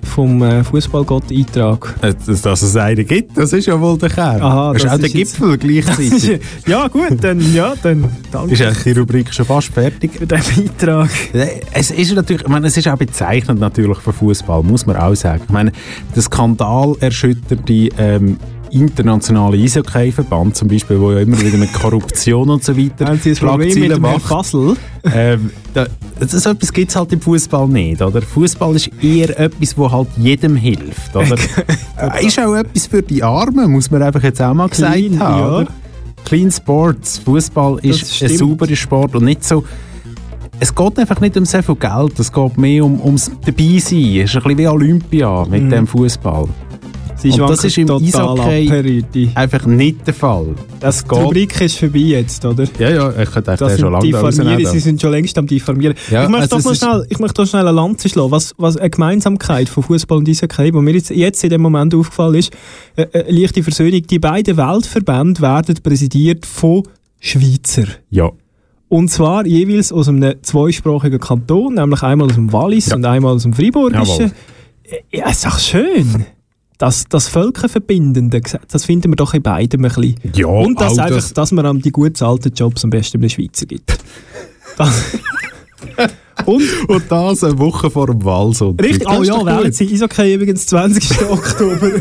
[0.06, 1.96] vom äh, Fußballgott-Eintrag.
[2.02, 4.42] Dass, dass es einen gibt, das ist ja wohl der Kern.
[4.42, 6.42] Aha, das ist auch der ist jetzt- Gipfel gleichzeitig.
[6.68, 8.54] ja, gut, dann, ja, dann danke.
[8.54, 10.12] ist eigentlich die Rubrik schon fast fertig?
[10.14, 11.10] Für den Beitrag.
[11.74, 15.16] Es ist natürlich, ich meine, es ist auch bezeichnend natürlich für Fußball, muss man auch
[15.16, 15.42] sagen.
[15.46, 15.72] Ich meine,
[16.16, 18.38] der Skandal erschütterte ähm,
[18.72, 23.36] internationale Eishockey-Verband zum Beispiel, wo ja immer wieder mit Korruption und so weiter Haben Sie
[23.36, 24.22] Schlagzeilen macht.
[24.22, 24.76] Fassel?
[25.14, 25.88] ähm, da,
[26.20, 28.22] das so etwas gibt es halt im Fußball nicht, oder?
[28.22, 31.36] Fußball ist eher etwas, wo halt jedem hilft, oder?
[32.02, 35.20] Äh, ist auch etwas für die Armen, muss man einfach jetzt auch mal gesagt Clean,
[35.20, 35.72] haben, ja.
[36.26, 39.64] Clean Sports, Fußball Das ist ein sauberer Sport und nicht so
[40.60, 44.22] es geht einfach nicht um sehr viel Geld, es geht mehr um, ums Dabeisein.
[44.22, 45.70] Es ist ein bisschen wie Olympia mit Mhm.
[45.72, 46.48] dem Fußball.
[47.22, 50.56] Sie Und das ist im total Eishockey einfach nicht der Fall.
[50.80, 52.66] Das, die Rubrik ist vorbei jetzt, oder?
[52.80, 54.66] Ja, ja, ich könnte Das schon lange diffamieren.
[54.66, 55.96] Sie sind schon längst am diffamieren.
[56.10, 58.78] Ja, ich, möchte also doch schnell, ich möchte doch schnell eine Lanze schlagen, was, was
[58.78, 62.54] eine Gemeinsamkeit von Fußball und Eishockey, wo mir jetzt, jetzt in dem Moment aufgefallen ist,
[62.96, 66.84] äh, äh, leichte Versöhnung, die beiden Weltverbände werden präsidiert von
[67.20, 67.86] Schweizer.
[68.10, 68.32] Ja.
[68.90, 73.44] Und zwar jeweils aus einem zweisprachigen Kanton, nämlich einmal aus dem Wallis und einmal aus
[73.44, 74.06] dem Friburgischen.
[74.06, 74.32] Jawohl.
[75.14, 76.26] Ja, ist doch schön.
[76.82, 80.16] Das, das Völkerverbindende, das finden wir doch in beidem ein bisschen.
[80.34, 83.22] Ja, Und dass, auch einfach, das- dass man die gut zahlten Jobs am besten in
[83.22, 84.00] der Schweizer gibt.
[84.80, 85.04] Das,
[86.48, 88.84] und, und das eine Woche vor dem Wahlsonntag.
[88.84, 89.72] richtig, Das oh ja, wählen.
[89.72, 91.22] Sie Eishockey übrigens 20.
[91.30, 91.92] Oktober.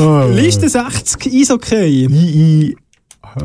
[0.00, 0.28] Oh.
[0.32, 2.76] Liste 60 Eishockey.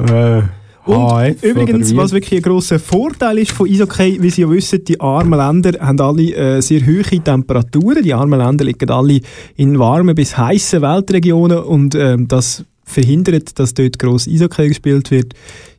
[0.10, 0.42] Äh,
[0.86, 4.84] Und HF übrigens, was wirklich ein grosser Vorteil ist von Eishockey, wie Sie ja wissen,
[4.84, 8.04] die armen Länder haben alle äh, sehr hohe Temperaturen.
[8.04, 9.22] Die armen Länder liegen alle
[9.56, 15.34] in warmen bis heißen Weltregionen und ähm, das verhindert, dass dort gross Eishockey gespielt wird.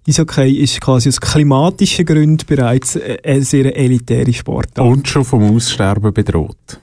[0.09, 4.79] Eishockey ist quasi aus klimatischen Gründen bereits äh, ein sehr elitärer Sport.
[4.79, 6.81] Und schon vom Aussterben bedroht.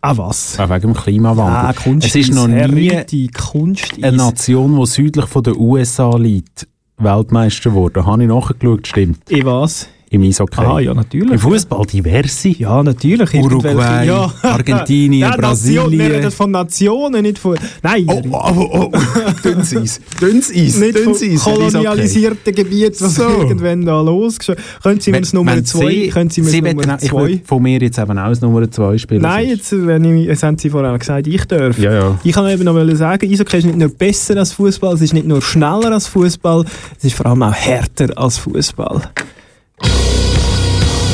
[0.00, 0.58] Ah was?
[0.58, 1.70] Auch wegen dem Klimawandel.
[1.70, 6.68] Ah, Kunst es ist noch nie Kunst eine Nation, die südlich von den USA liegt,
[6.98, 8.06] Weltmeister geworden.
[8.06, 9.20] Habe ich nachgeschaut, stimmt.
[9.28, 9.88] Ich was?
[10.10, 10.60] Im Eishockey.
[10.60, 11.30] Ah, ja, natürlich.
[11.32, 12.48] Im Fußball diverse.
[12.48, 13.34] Ja, natürlich.
[13.34, 14.32] Uruguay, ja.
[14.42, 15.90] Argentinien, ja, Brasilien.
[15.92, 17.56] wir reden von Nationen, nicht von...
[17.82, 18.98] Nein, Oh, oh, oh,
[19.44, 20.00] dünnes Eis.
[20.20, 20.76] Dünnes Eis.
[20.78, 21.44] nicht dünnes Eis.
[21.44, 23.22] kolonialisierten Gebieten, was So.
[23.28, 24.38] irgendwann da los
[24.82, 25.88] Können Sie mir das Nummer Wenn zwei?
[25.90, 27.22] Sie- Können Sie mir das Nummer auch- Ich zwei?
[27.26, 29.22] will von mir jetzt eben auch das Nummer 2 spielen.
[29.22, 31.78] Nein, jetzt, wenn ich, jetzt haben Sie vorher gesagt, ich darf.
[31.78, 32.18] Ja, ja.
[32.24, 35.26] Ich kann eben noch sagen, Eishockey ist nicht nur besser als Fußball, es ist nicht
[35.26, 36.64] nur schneller als Fußball,
[36.96, 39.02] es ist vor allem auch härter als Fußball.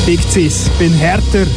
[0.05, 1.47] Big Cis, bin härter.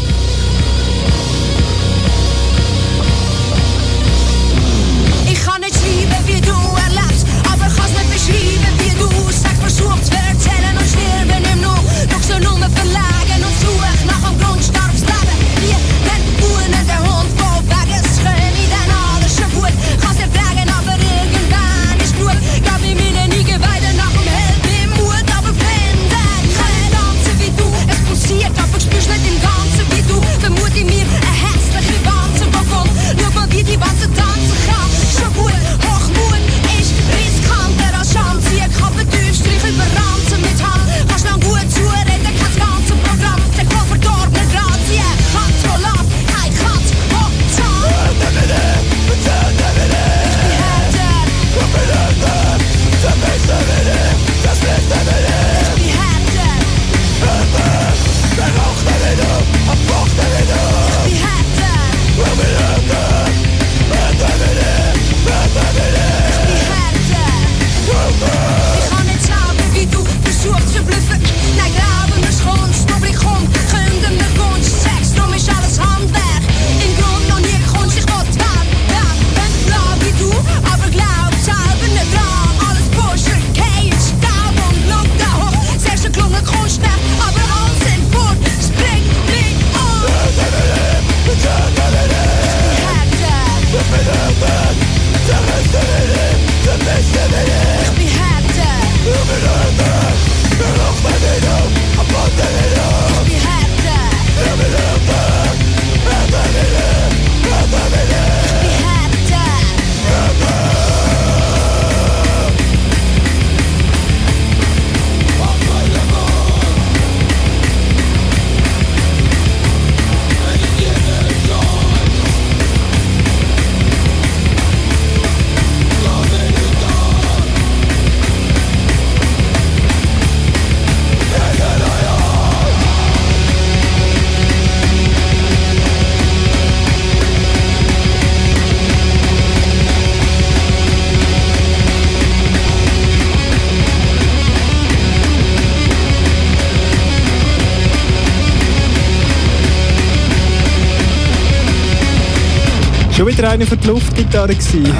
[153.38, 154.54] Wieder einer für die Luftgitarre.
[154.54, 154.92] Gewesen.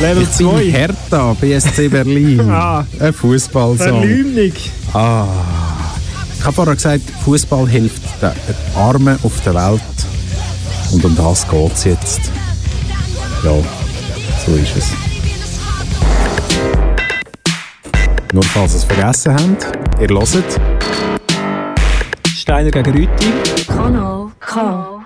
[0.00, 0.64] Level Ich bin 2.
[0.70, 2.40] Hertha, BSC Berlin.
[2.50, 2.84] Ah.
[3.00, 4.02] Ein Fußballsong.
[4.02, 4.52] Verleumdung.
[4.94, 5.26] Ah.
[6.38, 8.30] Ich habe vorher gesagt, Fußball hilft den
[8.76, 9.80] Armen auf der Welt.
[10.92, 12.20] Und um das geht es jetzt.
[13.44, 13.52] Ja,
[14.46, 14.90] so ist es.
[18.32, 20.60] Nur falls ihr es vergessen habt, ihr hört.
[22.36, 23.32] Steiner gegen Rüti.
[23.66, 25.01] Kanal K.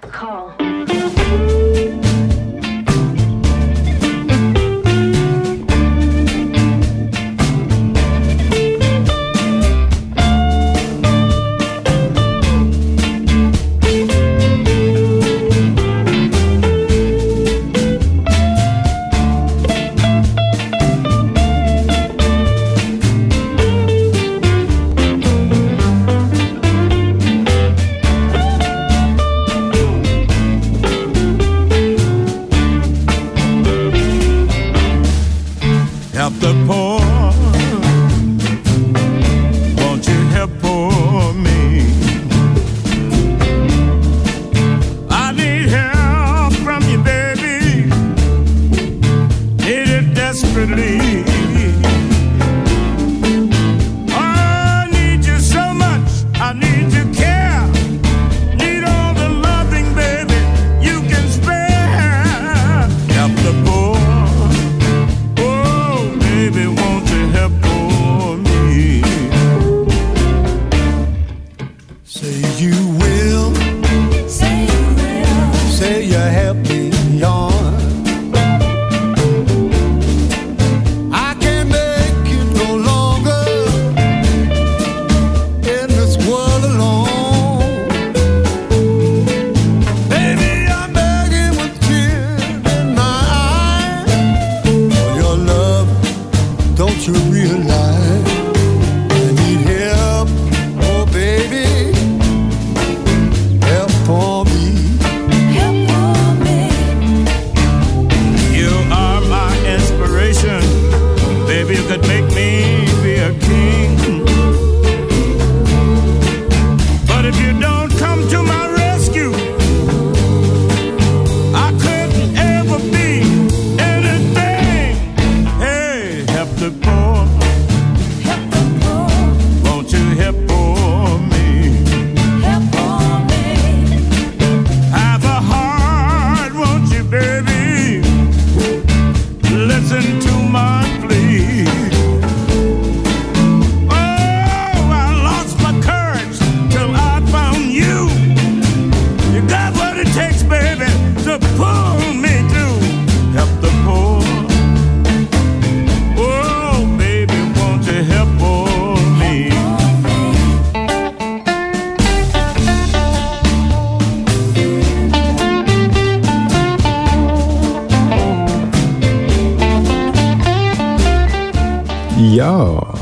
[172.17, 172.95] Ja.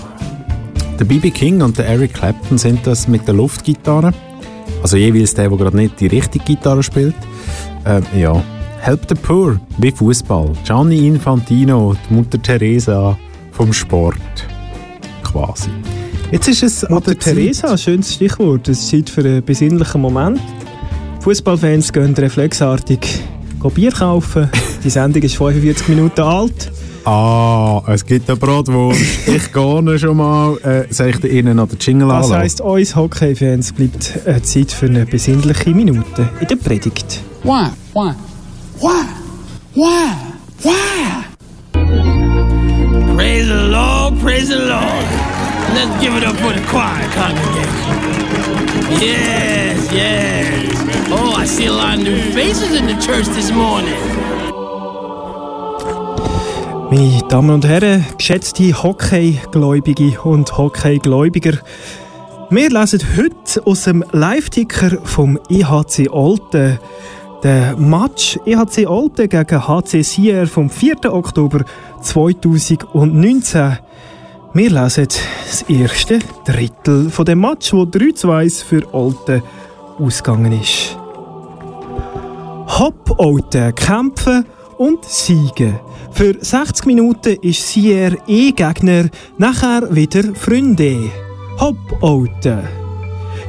[0.99, 1.31] Der B.B.
[1.31, 4.13] King und der Eric Clapton sind das mit der Luftgitarre.
[4.83, 7.15] Also jeweils der, der gerade nicht die richtige Gitarre spielt.
[7.87, 8.43] Ähm, ja.
[8.81, 10.53] Help the Poor, wie Fußball.
[10.65, 13.17] Gianni Infantino, die Mutter Teresa
[13.53, 14.17] vom Sport.
[15.23, 15.71] Quasi.
[16.33, 18.69] Jetzt ist es Mutter Teresa, schönes Stichwort.
[18.69, 20.41] Es ist Zeit für einen besinnlichen Moment.
[21.21, 23.23] Fußballfans gehen reflexartig
[23.75, 24.51] Bier kaufen.
[24.83, 26.71] Die Sendung ist 45 Minuten alt.
[27.07, 29.29] Ah, es gibt eine Bratwurst.
[29.29, 30.57] ich gehe schon mal.
[30.63, 34.87] Äh, soll ich Ihnen noch den Jingle Das heisst, uns Hockey-Fans bleibt äh, Zeit für
[34.87, 37.21] eine besinnliche Minute in der Predigt.
[37.43, 37.67] Why?
[37.93, 38.13] Why?
[38.81, 39.05] Why?
[39.75, 40.13] Why?
[40.63, 41.25] Why?
[43.17, 45.07] Praise the Lord, praise the Lord.
[45.75, 49.01] Let's give it up for the choir congregation.
[49.01, 51.11] Yes, yes.
[51.11, 54.54] Oh, I see a lot of new faces in the church this morning.
[56.91, 61.59] Meine Damen und Herren, geschätzte Hockey-Gläubige und Hockey-Gläubiger,
[62.51, 66.79] wir lesen heute aus dem Live-Ticker vom EHC Olten
[67.43, 71.13] den Match EHC Olten gegen HC Sierre vom 4.
[71.13, 71.65] Oktober
[72.01, 73.79] 2019.
[74.55, 79.43] Wir lesen das erste Drittel von dem Match, wo 3 zu 1 für Olten
[79.99, 80.97] ausgegangen ist.
[82.79, 84.47] Hopp Olten kämpfen
[84.79, 85.79] und siegen.
[86.11, 89.09] Für 60 Minuten ist Sierre eh Gegner,
[89.39, 91.11] nachher wieder Freunde.
[91.59, 92.63] Hopp Olten.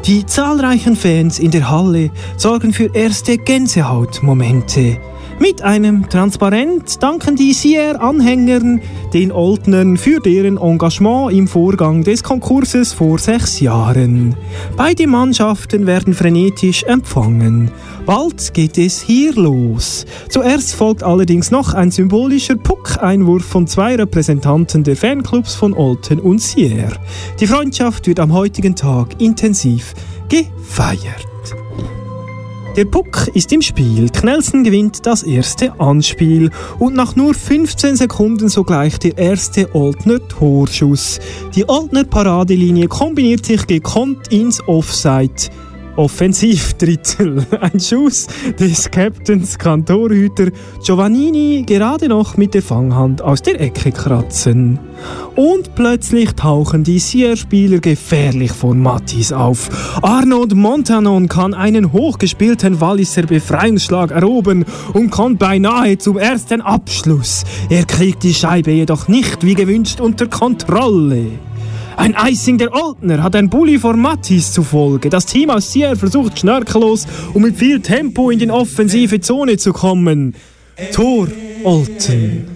[0.05, 4.99] Die zahlreichen Fans in der Halle sorgen für erste Gänsehautmomente.
[5.37, 8.79] Mit einem Transparent danken die Sier-Anhängern
[9.13, 14.37] den Oldnern für deren Engagement im Vorgang des Konkurses vor sechs Jahren.
[14.77, 17.69] Beide Mannschaften werden frenetisch empfangen.
[18.05, 20.05] Bald geht es hier los.
[20.29, 26.41] Zuerst folgt allerdings noch ein symbolischer Puck-Einwurf von zwei Repräsentanten der Fanclubs von Olten und
[26.41, 26.93] Sier.
[27.41, 29.93] Die Freundschaft wird am heutigen Tag intensiv
[30.29, 31.27] gefeiert.
[32.75, 34.09] Der Puck ist im Spiel.
[34.09, 41.21] Knelsen gewinnt das erste Anspiel und nach nur 15 Sekunden sogleich der erste Oldner Torschuss.
[41.55, 45.49] Die Oldner Paradelinie kombiniert sich gekonnt ins Offside.
[45.95, 47.45] Offensivdrittel.
[47.61, 48.27] Ein Schuss
[48.59, 50.47] des Captains kann Torhüter
[50.83, 54.79] Giovannini gerade noch mit der Fanghand aus der Ecke kratzen.
[55.35, 59.69] Und plötzlich tauchen die Sierspieler gefährlich vor Mattis auf.
[60.01, 67.43] Arnold Montanon kann einen hochgespielten Walliser Befreiungsschlag erobern und kommt beinahe zum ersten Abschluss.
[67.69, 71.27] Er kriegt die Scheibe jedoch nicht wie gewünscht unter Kontrolle.
[71.97, 75.09] Ein Icing der Oldner hat ein Bulli vor Mattis zufolge.
[75.09, 79.71] Das Team aus Sierra versucht schnörkellos und mit viel Tempo in die offensive Zone zu
[79.71, 80.35] kommen.
[80.91, 81.27] Tor
[81.63, 82.47] Olten.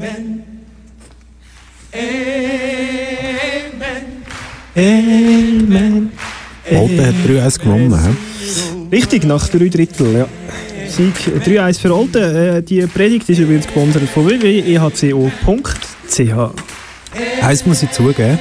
[4.76, 6.12] Amen.
[6.72, 8.18] Olten hat 3-1 gewonnen.
[8.92, 10.28] Richtig, nach drei Drittel, ja.
[10.88, 11.14] Sieg
[11.46, 12.36] 3-1 für Olten.
[12.36, 14.84] Äh, die Predigt ist übrigens gesponsert von www.ehco.ch.
[17.42, 18.40] Eins muss ich zugeben.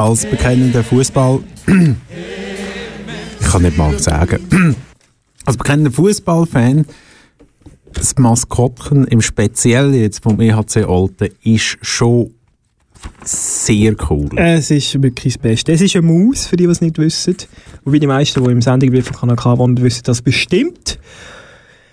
[0.00, 1.40] Als bekennender Fußball.
[3.38, 4.74] ich kann nicht mal sagen.
[5.44, 6.86] Als bekennender Fußballfan,
[7.92, 12.30] das Maskottchen im Speziellen jetzt vom EHC Olten ist schon
[13.22, 14.30] sehr cool.
[14.36, 15.72] Es ist wirklich das Beste.
[15.72, 17.36] Es ist eine Maus, für die, die es nicht wissen.
[17.84, 20.98] Wobei die meisten, die im Sendung von Kanal wohnen, wissen das bestimmt.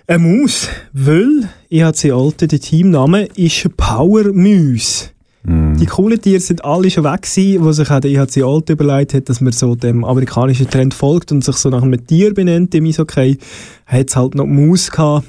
[0.08, 5.10] Eine Maus, weil EHC Alte, der Teamname, ist Power Muse.
[5.50, 9.14] Die coolen Tiere sind alle schon weg gewesen, wo sich auch der EHC Alte überlegt
[9.14, 12.76] hat, dass man so dem amerikanischen Trend folgt und sich so nach einem Tier benennt
[12.76, 13.38] im Eishockey.
[13.86, 15.26] Hat es halt noch die Maus gehabt.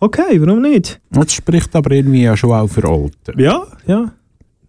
[0.00, 1.00] Okay, warum nicht?
[1.10, 3.38] Das spricht aber irgendwie ja schon auch für Olten.
[3.38, 4.12] Ja, ja.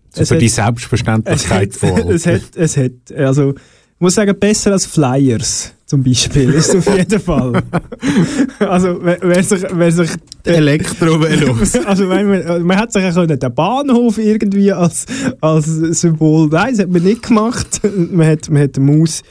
[0.10, 2.12] So Es für hat- die Selbstverständlichkeit es von hat, Olten.
[2.16, 3.56] es hat, es hat, also, ich
[4.00, 7.62] muss sagen, besser als Flyers zum Beispiel, ist auf jeden Fall.
[8.60, 10.10] also, wer, sich, wer sich
[10.44, 11.76] Elektrovelos.
[11.86, 15.06] also, man, man hat sich ja können, den Bahnhof irgendwie als,
[15.42, 17.82] als Symbol, nein, das hat man nicht gemacht.
[18.12, 19.22] man hat, man hat eine Maus.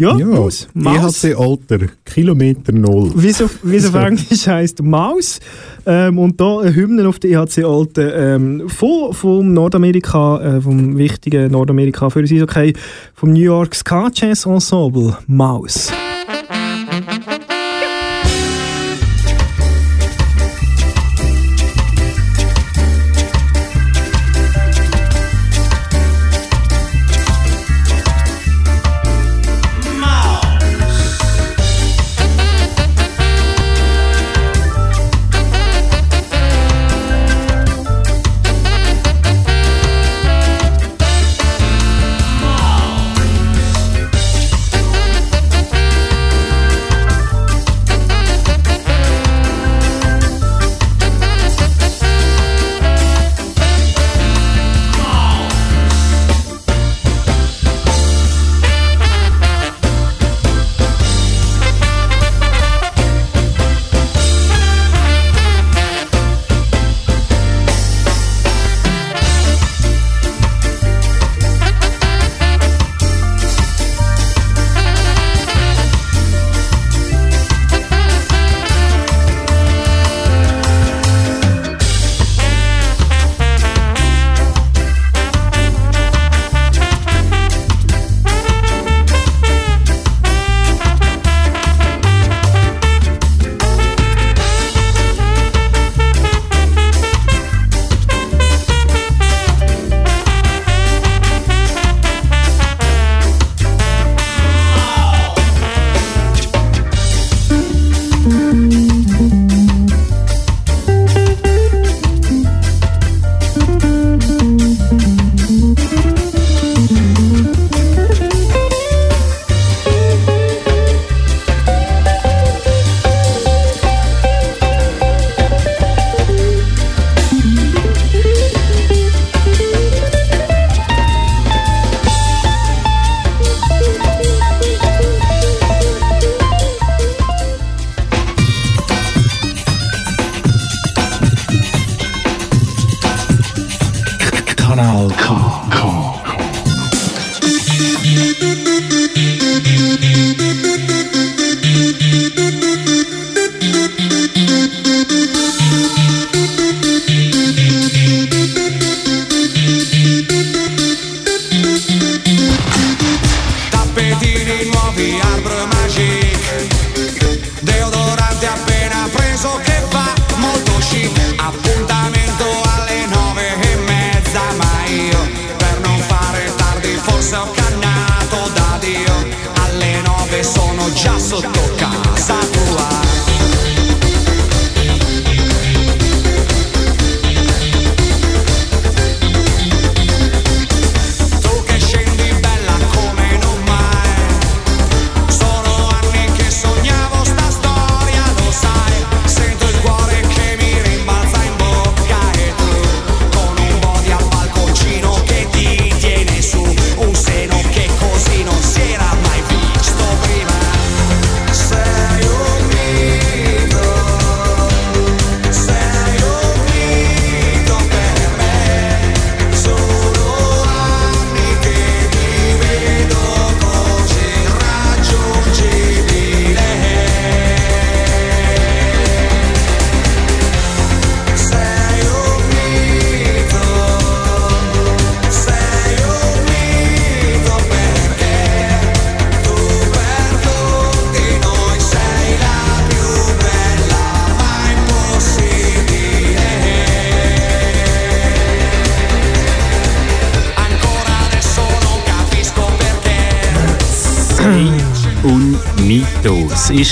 [0.00, 0.68] Ja, Maus.
[0.74, 1.24] Maus.
[1.24, 3.10] EHC Alter, Kilometer Null.
[3.16, 5.40] Wie es auf, Englisch heisst, Maus.
[5.86, 10.96] Ähm, und da eine Hymne auf der EHC Alten ähm, von, vom Nordamerika, äh, vom
[10.96, 12.74] wichtigen Nordamerika für das Eishockey,
[13.12, 15.90] vom New York Ska Jazz Ensemble, Maus.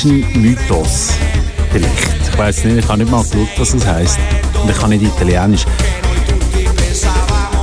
[0.06, 1.10] Ein Mythos.
[1.72, 1.92] Vielleicht.
[2.30, 4.18] Ich weiß nicht, ich habe nicht mal geschaut, was es heisst.
[4.62, 5.64] Und ich kann nicht Italienisch.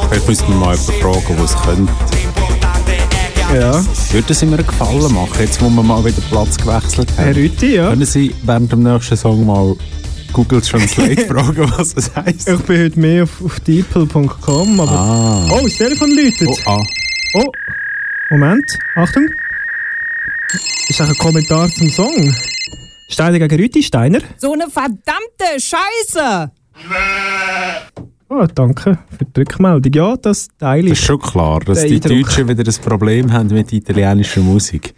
[0.10, 1.94] Vielleicht müsste man mal jemanden fragen, der es könnte.
[3.54, 3.84] Ja.
[4.12, 7.24] Würde es ihm einen Gefallen machen, jetzt wo wir mal wieder Platz gewechselt haben?
[7.26, 7.90] Herr Rütti, ja.
[7.90, 9.76] Können Sie während dem nächsten Song mal
[10.32, 12.50] Google Translate fragen, was es heisst?
[12.50, 14.92] Ich bin heute mehr auf, auf deeple.com, aber...
[14.92, 15.48] Ah.
[15.52, 16.48] Oh, das Telefon läutet.
[16.48, 16.84] Oh, ah.
[17.36, 17.52] Oh,
[18.32, 18.66] Moment,
[18.96, 19.28] Achtung.
[20.94, 22.36] Ist auch ein Kommentar zum Song.
[23.10, 24.20] Steiner gegen Rüti, Steiner.
[24.38, 26.52] So eine verdammte Scheiße!
[28.30, 29.92] Oh, danke für die Rückmeldung.
[29.92, 30.90] Ja, das teile ich.
[30.92, 32.12] Das ist schon klar, dass die Eindruck.
[32.12, 34.94] Deutschen wieder ein Problem haben mit italienischer Musik.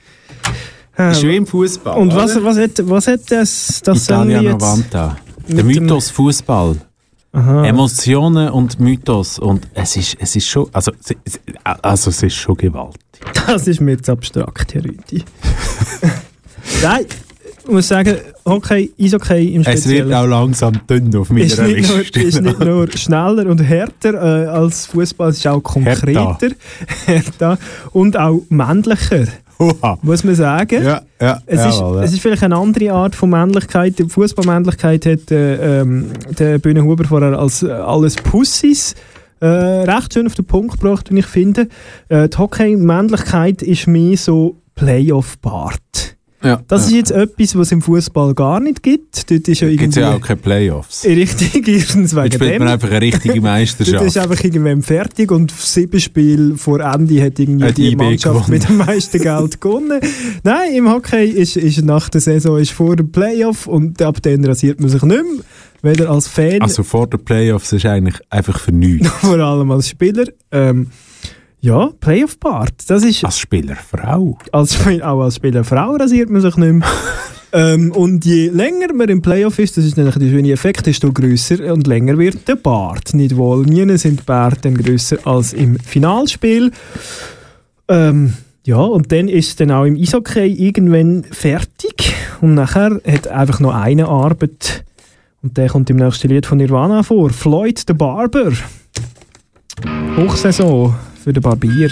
[0.98, 1.98] Äh, ist wie im Fußball.
[1.98, 4.52] Und was, was, hat, was hat das, das Italia Song jetzt?
[4.52, 5.18] Novanta.
[5.48, 6.76] mit Der Mythos Fußball.
[7.36, 7.66] Aha.
[7.66, 9.40] Emotionen und Mythos.
[9.40, 11.40] Und es ist, es ist schon, also, es-
[11.82, 13.02] also es ist schon gewaltig.
[13.48, 15.24] Das ist mir jetzt abstrakt, Herr Rüti.
[16.84, 17.06] Nein,
[17.66, 18.16] ich muss sagen,
[18.46, 22.22] Hockey, Eishockey im Es wird Speziellen auch langsam dünn auf meiner ist nicht, nur, Liste.
[22.22, 26.38] ist nicht nur schneller und härter äh, als Fußball, es ist auch konkreter
[27.06, 27.58] härter
[27.92, 29.26] und auch männlicher.
[30.02, 30.84] Muss man sagen.
[30.84, 32.04] Ja, ja, es, ist, jawohl, ja.
[32.04, 33.98] es ist vielleicht eine andere Art von Männlichkeit.
[34.00, 38.96] Die Fußballmännlichkeit hat äh, ähm, der Bühne Huber vorher als äh, alles Pussys
[39.40, 41.68] äh, recht schön auf den Punkt gebracht, wie ich finde.
[42.10, 46.16] Äh, die Hockey-Männlichkeit ist mehr so Playoff-Bart.
[46.44, 46.88] Ja, Das ja.
[47.00, 49.32] ist jetzt etwas, was es im Fußball gar nicht gibt.
[49.32, 51.04] Dort ist ja irgendwie ja auch keine Playoffs.
[51.06, 52.60] richtig erstens wegen spielt dem.
[52.60, 54.06] man einfach eine richtige Dort Meisterschaft.
[54.06, 58.36] ist einfach irgendwann fertig und sieben Spiele vor Ende hat irgendwie Hat die IB Mannschaft
[58.36, 58.52] gewonnen.
[58.52, 60.00] mit dem meisten Geld gewonnen.
[60.44, 64.44] Nein, im Hockey ist, ist nach der Saison ist vor dem Playoff und ab dann
[64.46, 65.44] rasiert man sich nicht mehr.
[65.94, 69.08] Weder als Fan, Also vor den Playoffs ist eigentlich einfach für nichts.
[69.10, 70.26] vor allem als Spieler.
[70.52, 70.88] Ähm,
[71.66, 72.88] ja, Playoff-Part.
[72.88, 74.38] Das ist Als Spieler Frau.
[74.52, 76.88] als, auch als Spieler Frau rasiert man sich nicht mehr.
[77.54, 81.12] ähm, und je länger man im Playoff ist, das ist nämlich der schöne Effekt, desto
[81.12, 83.16] grösser und länger wird der Bart.
[83.16, 86.72] Nicht wohl, nie sind die Bärte dann grösser als im Finalspiel.
[87.88, 92.14] Ähm, ja, und dann ist es dann auch im Eishockey irgendwann fertig.
[92.42, 94.86] Und nachher hat einfach noch eine Arbeit.
[95.42, 97.32] Und der kommt im nächsten Lied von Nirvana vor.
[97.32, 98.52] Floyd the Barber.
[100.16, 100.94] Hochsaison
[101.26, 101.88] für den Barbier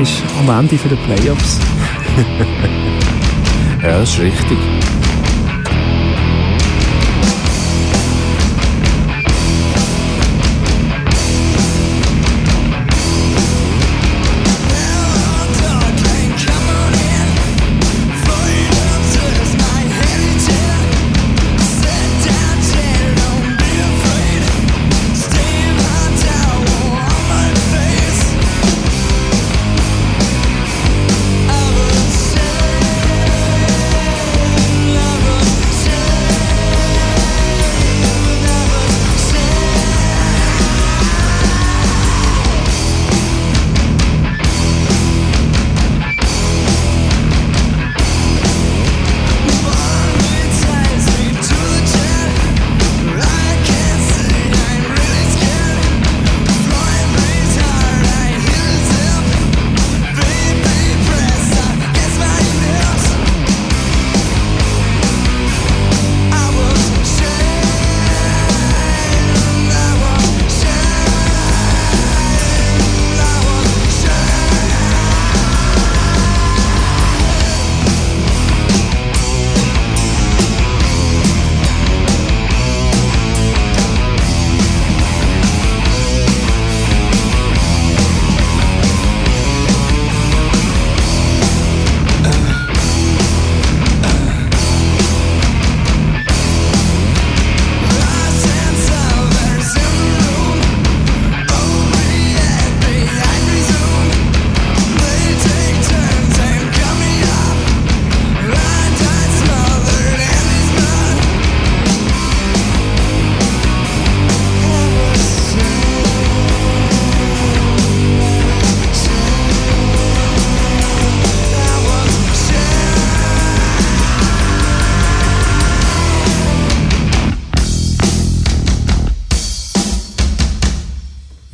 [0.00, 1.58] ist am Ende für die Playoffs.
[3.82, 4.58] Ja, das ist richtig.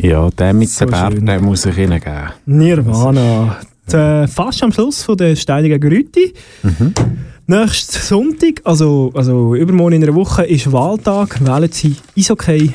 [0.03, 2.33] Ja, der mit So den Bärten, den muss ich Ihnen geben.
[2.47, 3.57] Nirvana.
[3.93, 6.35] Äh, fast am Schluss von der Steiniger Grüti.
[6.63, 6.93] Mhm.
[7.47, 11.41] Nächsten Sonntag, also, also übermorgen in einer Woche, ist Wahltag.
[11.45, 12.73] Wählen Sie Eishockey.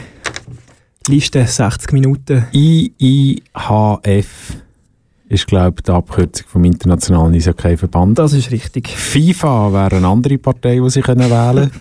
[1.10, 2.46] Liste 60 Minuten.
[2.54, 4.28] IIHF.
[5.28, 8.20] ist, glaube ich, die Abkürzung vom Internationalen Eishockey-Verband.
[8.20, 8.88] Das ist richtig.
[8.88, 11.72] FIFA wäre eine andere Partei, die sie können wählen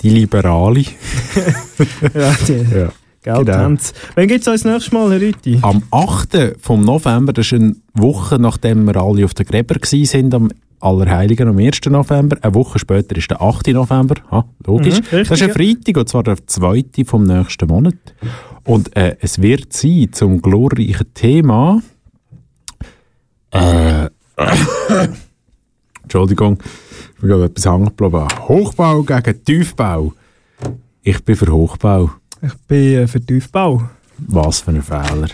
[0.00, 0.80] Die Liberale.
[2.14, 2.66] ja, die.
[2.74, 2.88] Ja.
[3.24, 3.74] Geld Genau.
[4.16, 5.58] Wann gibt es uns das nächste Mal, Herr Rüti?
[5.62, 6.56] Am 8.
[6.60, 11.48] vom November, das ist eine Woche, nachdem wir alle auf den Gräber sind, am Allerheiligen
[11.48, 11.80] am 1.
[11.86, 12.36] November.
[12.42, 13.68] Eine Woche später ist der 8.
[13.68, 14.16] November.
[14.30, 15.00] Ha, logisch.
[15.00, 15.52] Mhm, richtig, das ist ein.
[15.52, 16.84] Freitag, und zwar der 2.
[17.06, 17.94] vom nächsten Monat.
[18.64, 21.80] Und äh, es wird sein zum glorreichen Thema.
[23.52, 24.10] Äh,
[26.02, 26.58] Entschuldigung,
[27.16, 28.28] ich gerade etwas hängen geblieben.
[28.48, 30.12] Hochbau gegen Tiefbau.
[31.02, 32.10] Ich bin für Hochbau.
[32.44, 33.82] Ich bin äh, für Tiefbau.
[34.18, 35.28] Was für ein Fehler.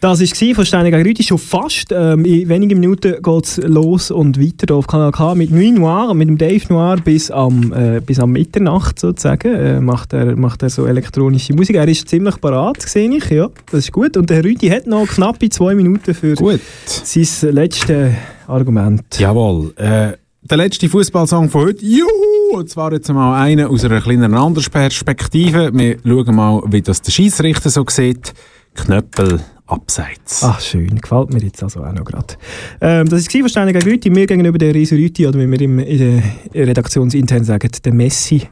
[0.00, 1.92] Das war von Steine gegen Rüti schon fast.
[1.92, 6.14] Ähm, in wenigen Minuten geht es los und weiter auf Kanal K mit Nuit Noir,
[6.14, 9.54] mit dem Dave Noir bis am, äh, bis am Mitternacht sozusagen.
[9.54, 11.76] Äh, macht, er, macht er so elektronische Musik.
[11.76, 13.28] Er ist ziemlich parat, sehe ich.
[13.28, 14.16] Ja, das ist gut.
[14.16, 18.14] Und der Rüti hat noch knappe zwei Minuten für sein letztes
[18.46, 19.04] Argument.
[19.18, 19.74] Jawohl.
[19.76, 20.12] Äh,
[20.42, 21.84] der letzte Fußballsong von heute.
[21.84, 22.56] Juhu!
[22.58, 25.70] Und zwar jetzt mal einer aus einer kleinen anderen Perspektive.
[25.72, 28.32] Wir schauen mal, wie das der Schiedsrichter so sieht.
[28.74, 30.42] Knöppel abseits.
[30.42, 31.00] Ach, schön.
[31.00, 32.34] Gefällt mir jetzt also auch noch gerade.
[32.80, 34.10] Ähm, das war von Steine gegen Rüti.
[34.10, 36.22] Mir gegenüber der Riese Rüti, oder wie wir im, in
[36.52, 38.42] der Redaktionsintern sagen, der Messi.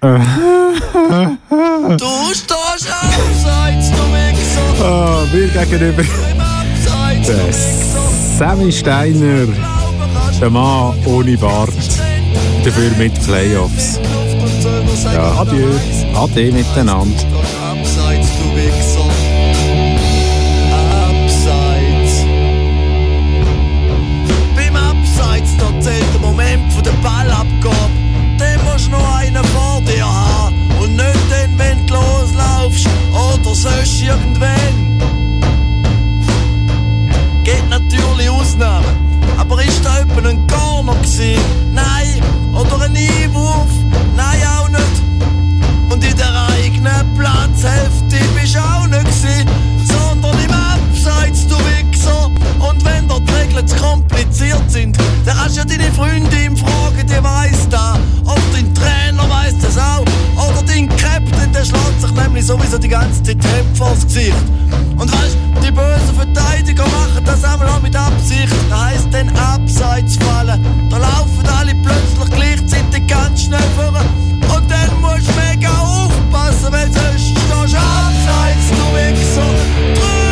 [1.98, 4.84] Du stehst abseits, du Wichser.
[4.84, 6.02] Ah, wir gegenüber
[7.26, 7.52] der
[8.38, 9.77] Sammy Steiner,
[10.40, 11.72] der Mann ohne Bart,
[12.64, 14.00] dafür mit Playoffs.
[15.12, 15.68] Ja, adieu.
[16.14, 17.16] Ade miteinander.
[17.62, 19.10] Abseits, du Wichser.
[21.06, 22.24] Abseits.
[24.56, 27.90] Beim Abseits, da zählt der Moment von der Ballabgabe.
[28.38, 30.54] Den musst du noch einen vor dir haben.
[30.80, 32.88] Und nicht den, wenn du loslaufst.
[33.12, 34.87] Oder sonst irgendwann.
[39.50, 41.40] Aber ist da jemand ein Corner gewesen?
[41.72, 42.22] Nein.
[42.52, 43.70] Oder ein Einwurf?
[44.14, 45.90] Nein, auch nicht.
[45.90, 49.48] Und in der eigenen Platzhälfte bist du auch nicht gewesen,
[49.86, 52.26] sondern im Abseits, du Wichser.
[52.58, 57.06] Und wenn dort die Regeln zu kompliziert sind, dann kannst du ja deine Freundin fragen,
[57.06, 57.98] die weiss da.
[58.24, 60.04] Oder dein Trainer weiss das auch.
[60.78, 64.32] Ding Captain, der schlägt sich nämlich sowieso die ganze Zeit Hemd vors Gesicht.
[64.96, 68.54] Und weißt, die bösen Verteidiger machen das einmal auch mit Absicht.
[68.70, 70.64] Da heisst dann abseits fallen.
[70.88, 73.88] Da laufen alle plötzlich gleichzeitig ganz schnell vor.
[73.88, 79.50] Und dann musst du mega aufpassen, weil sonst stehst du abseits, du Wichser.
[79.96, 80.27] Drüber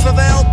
[0.00, 0.49] favela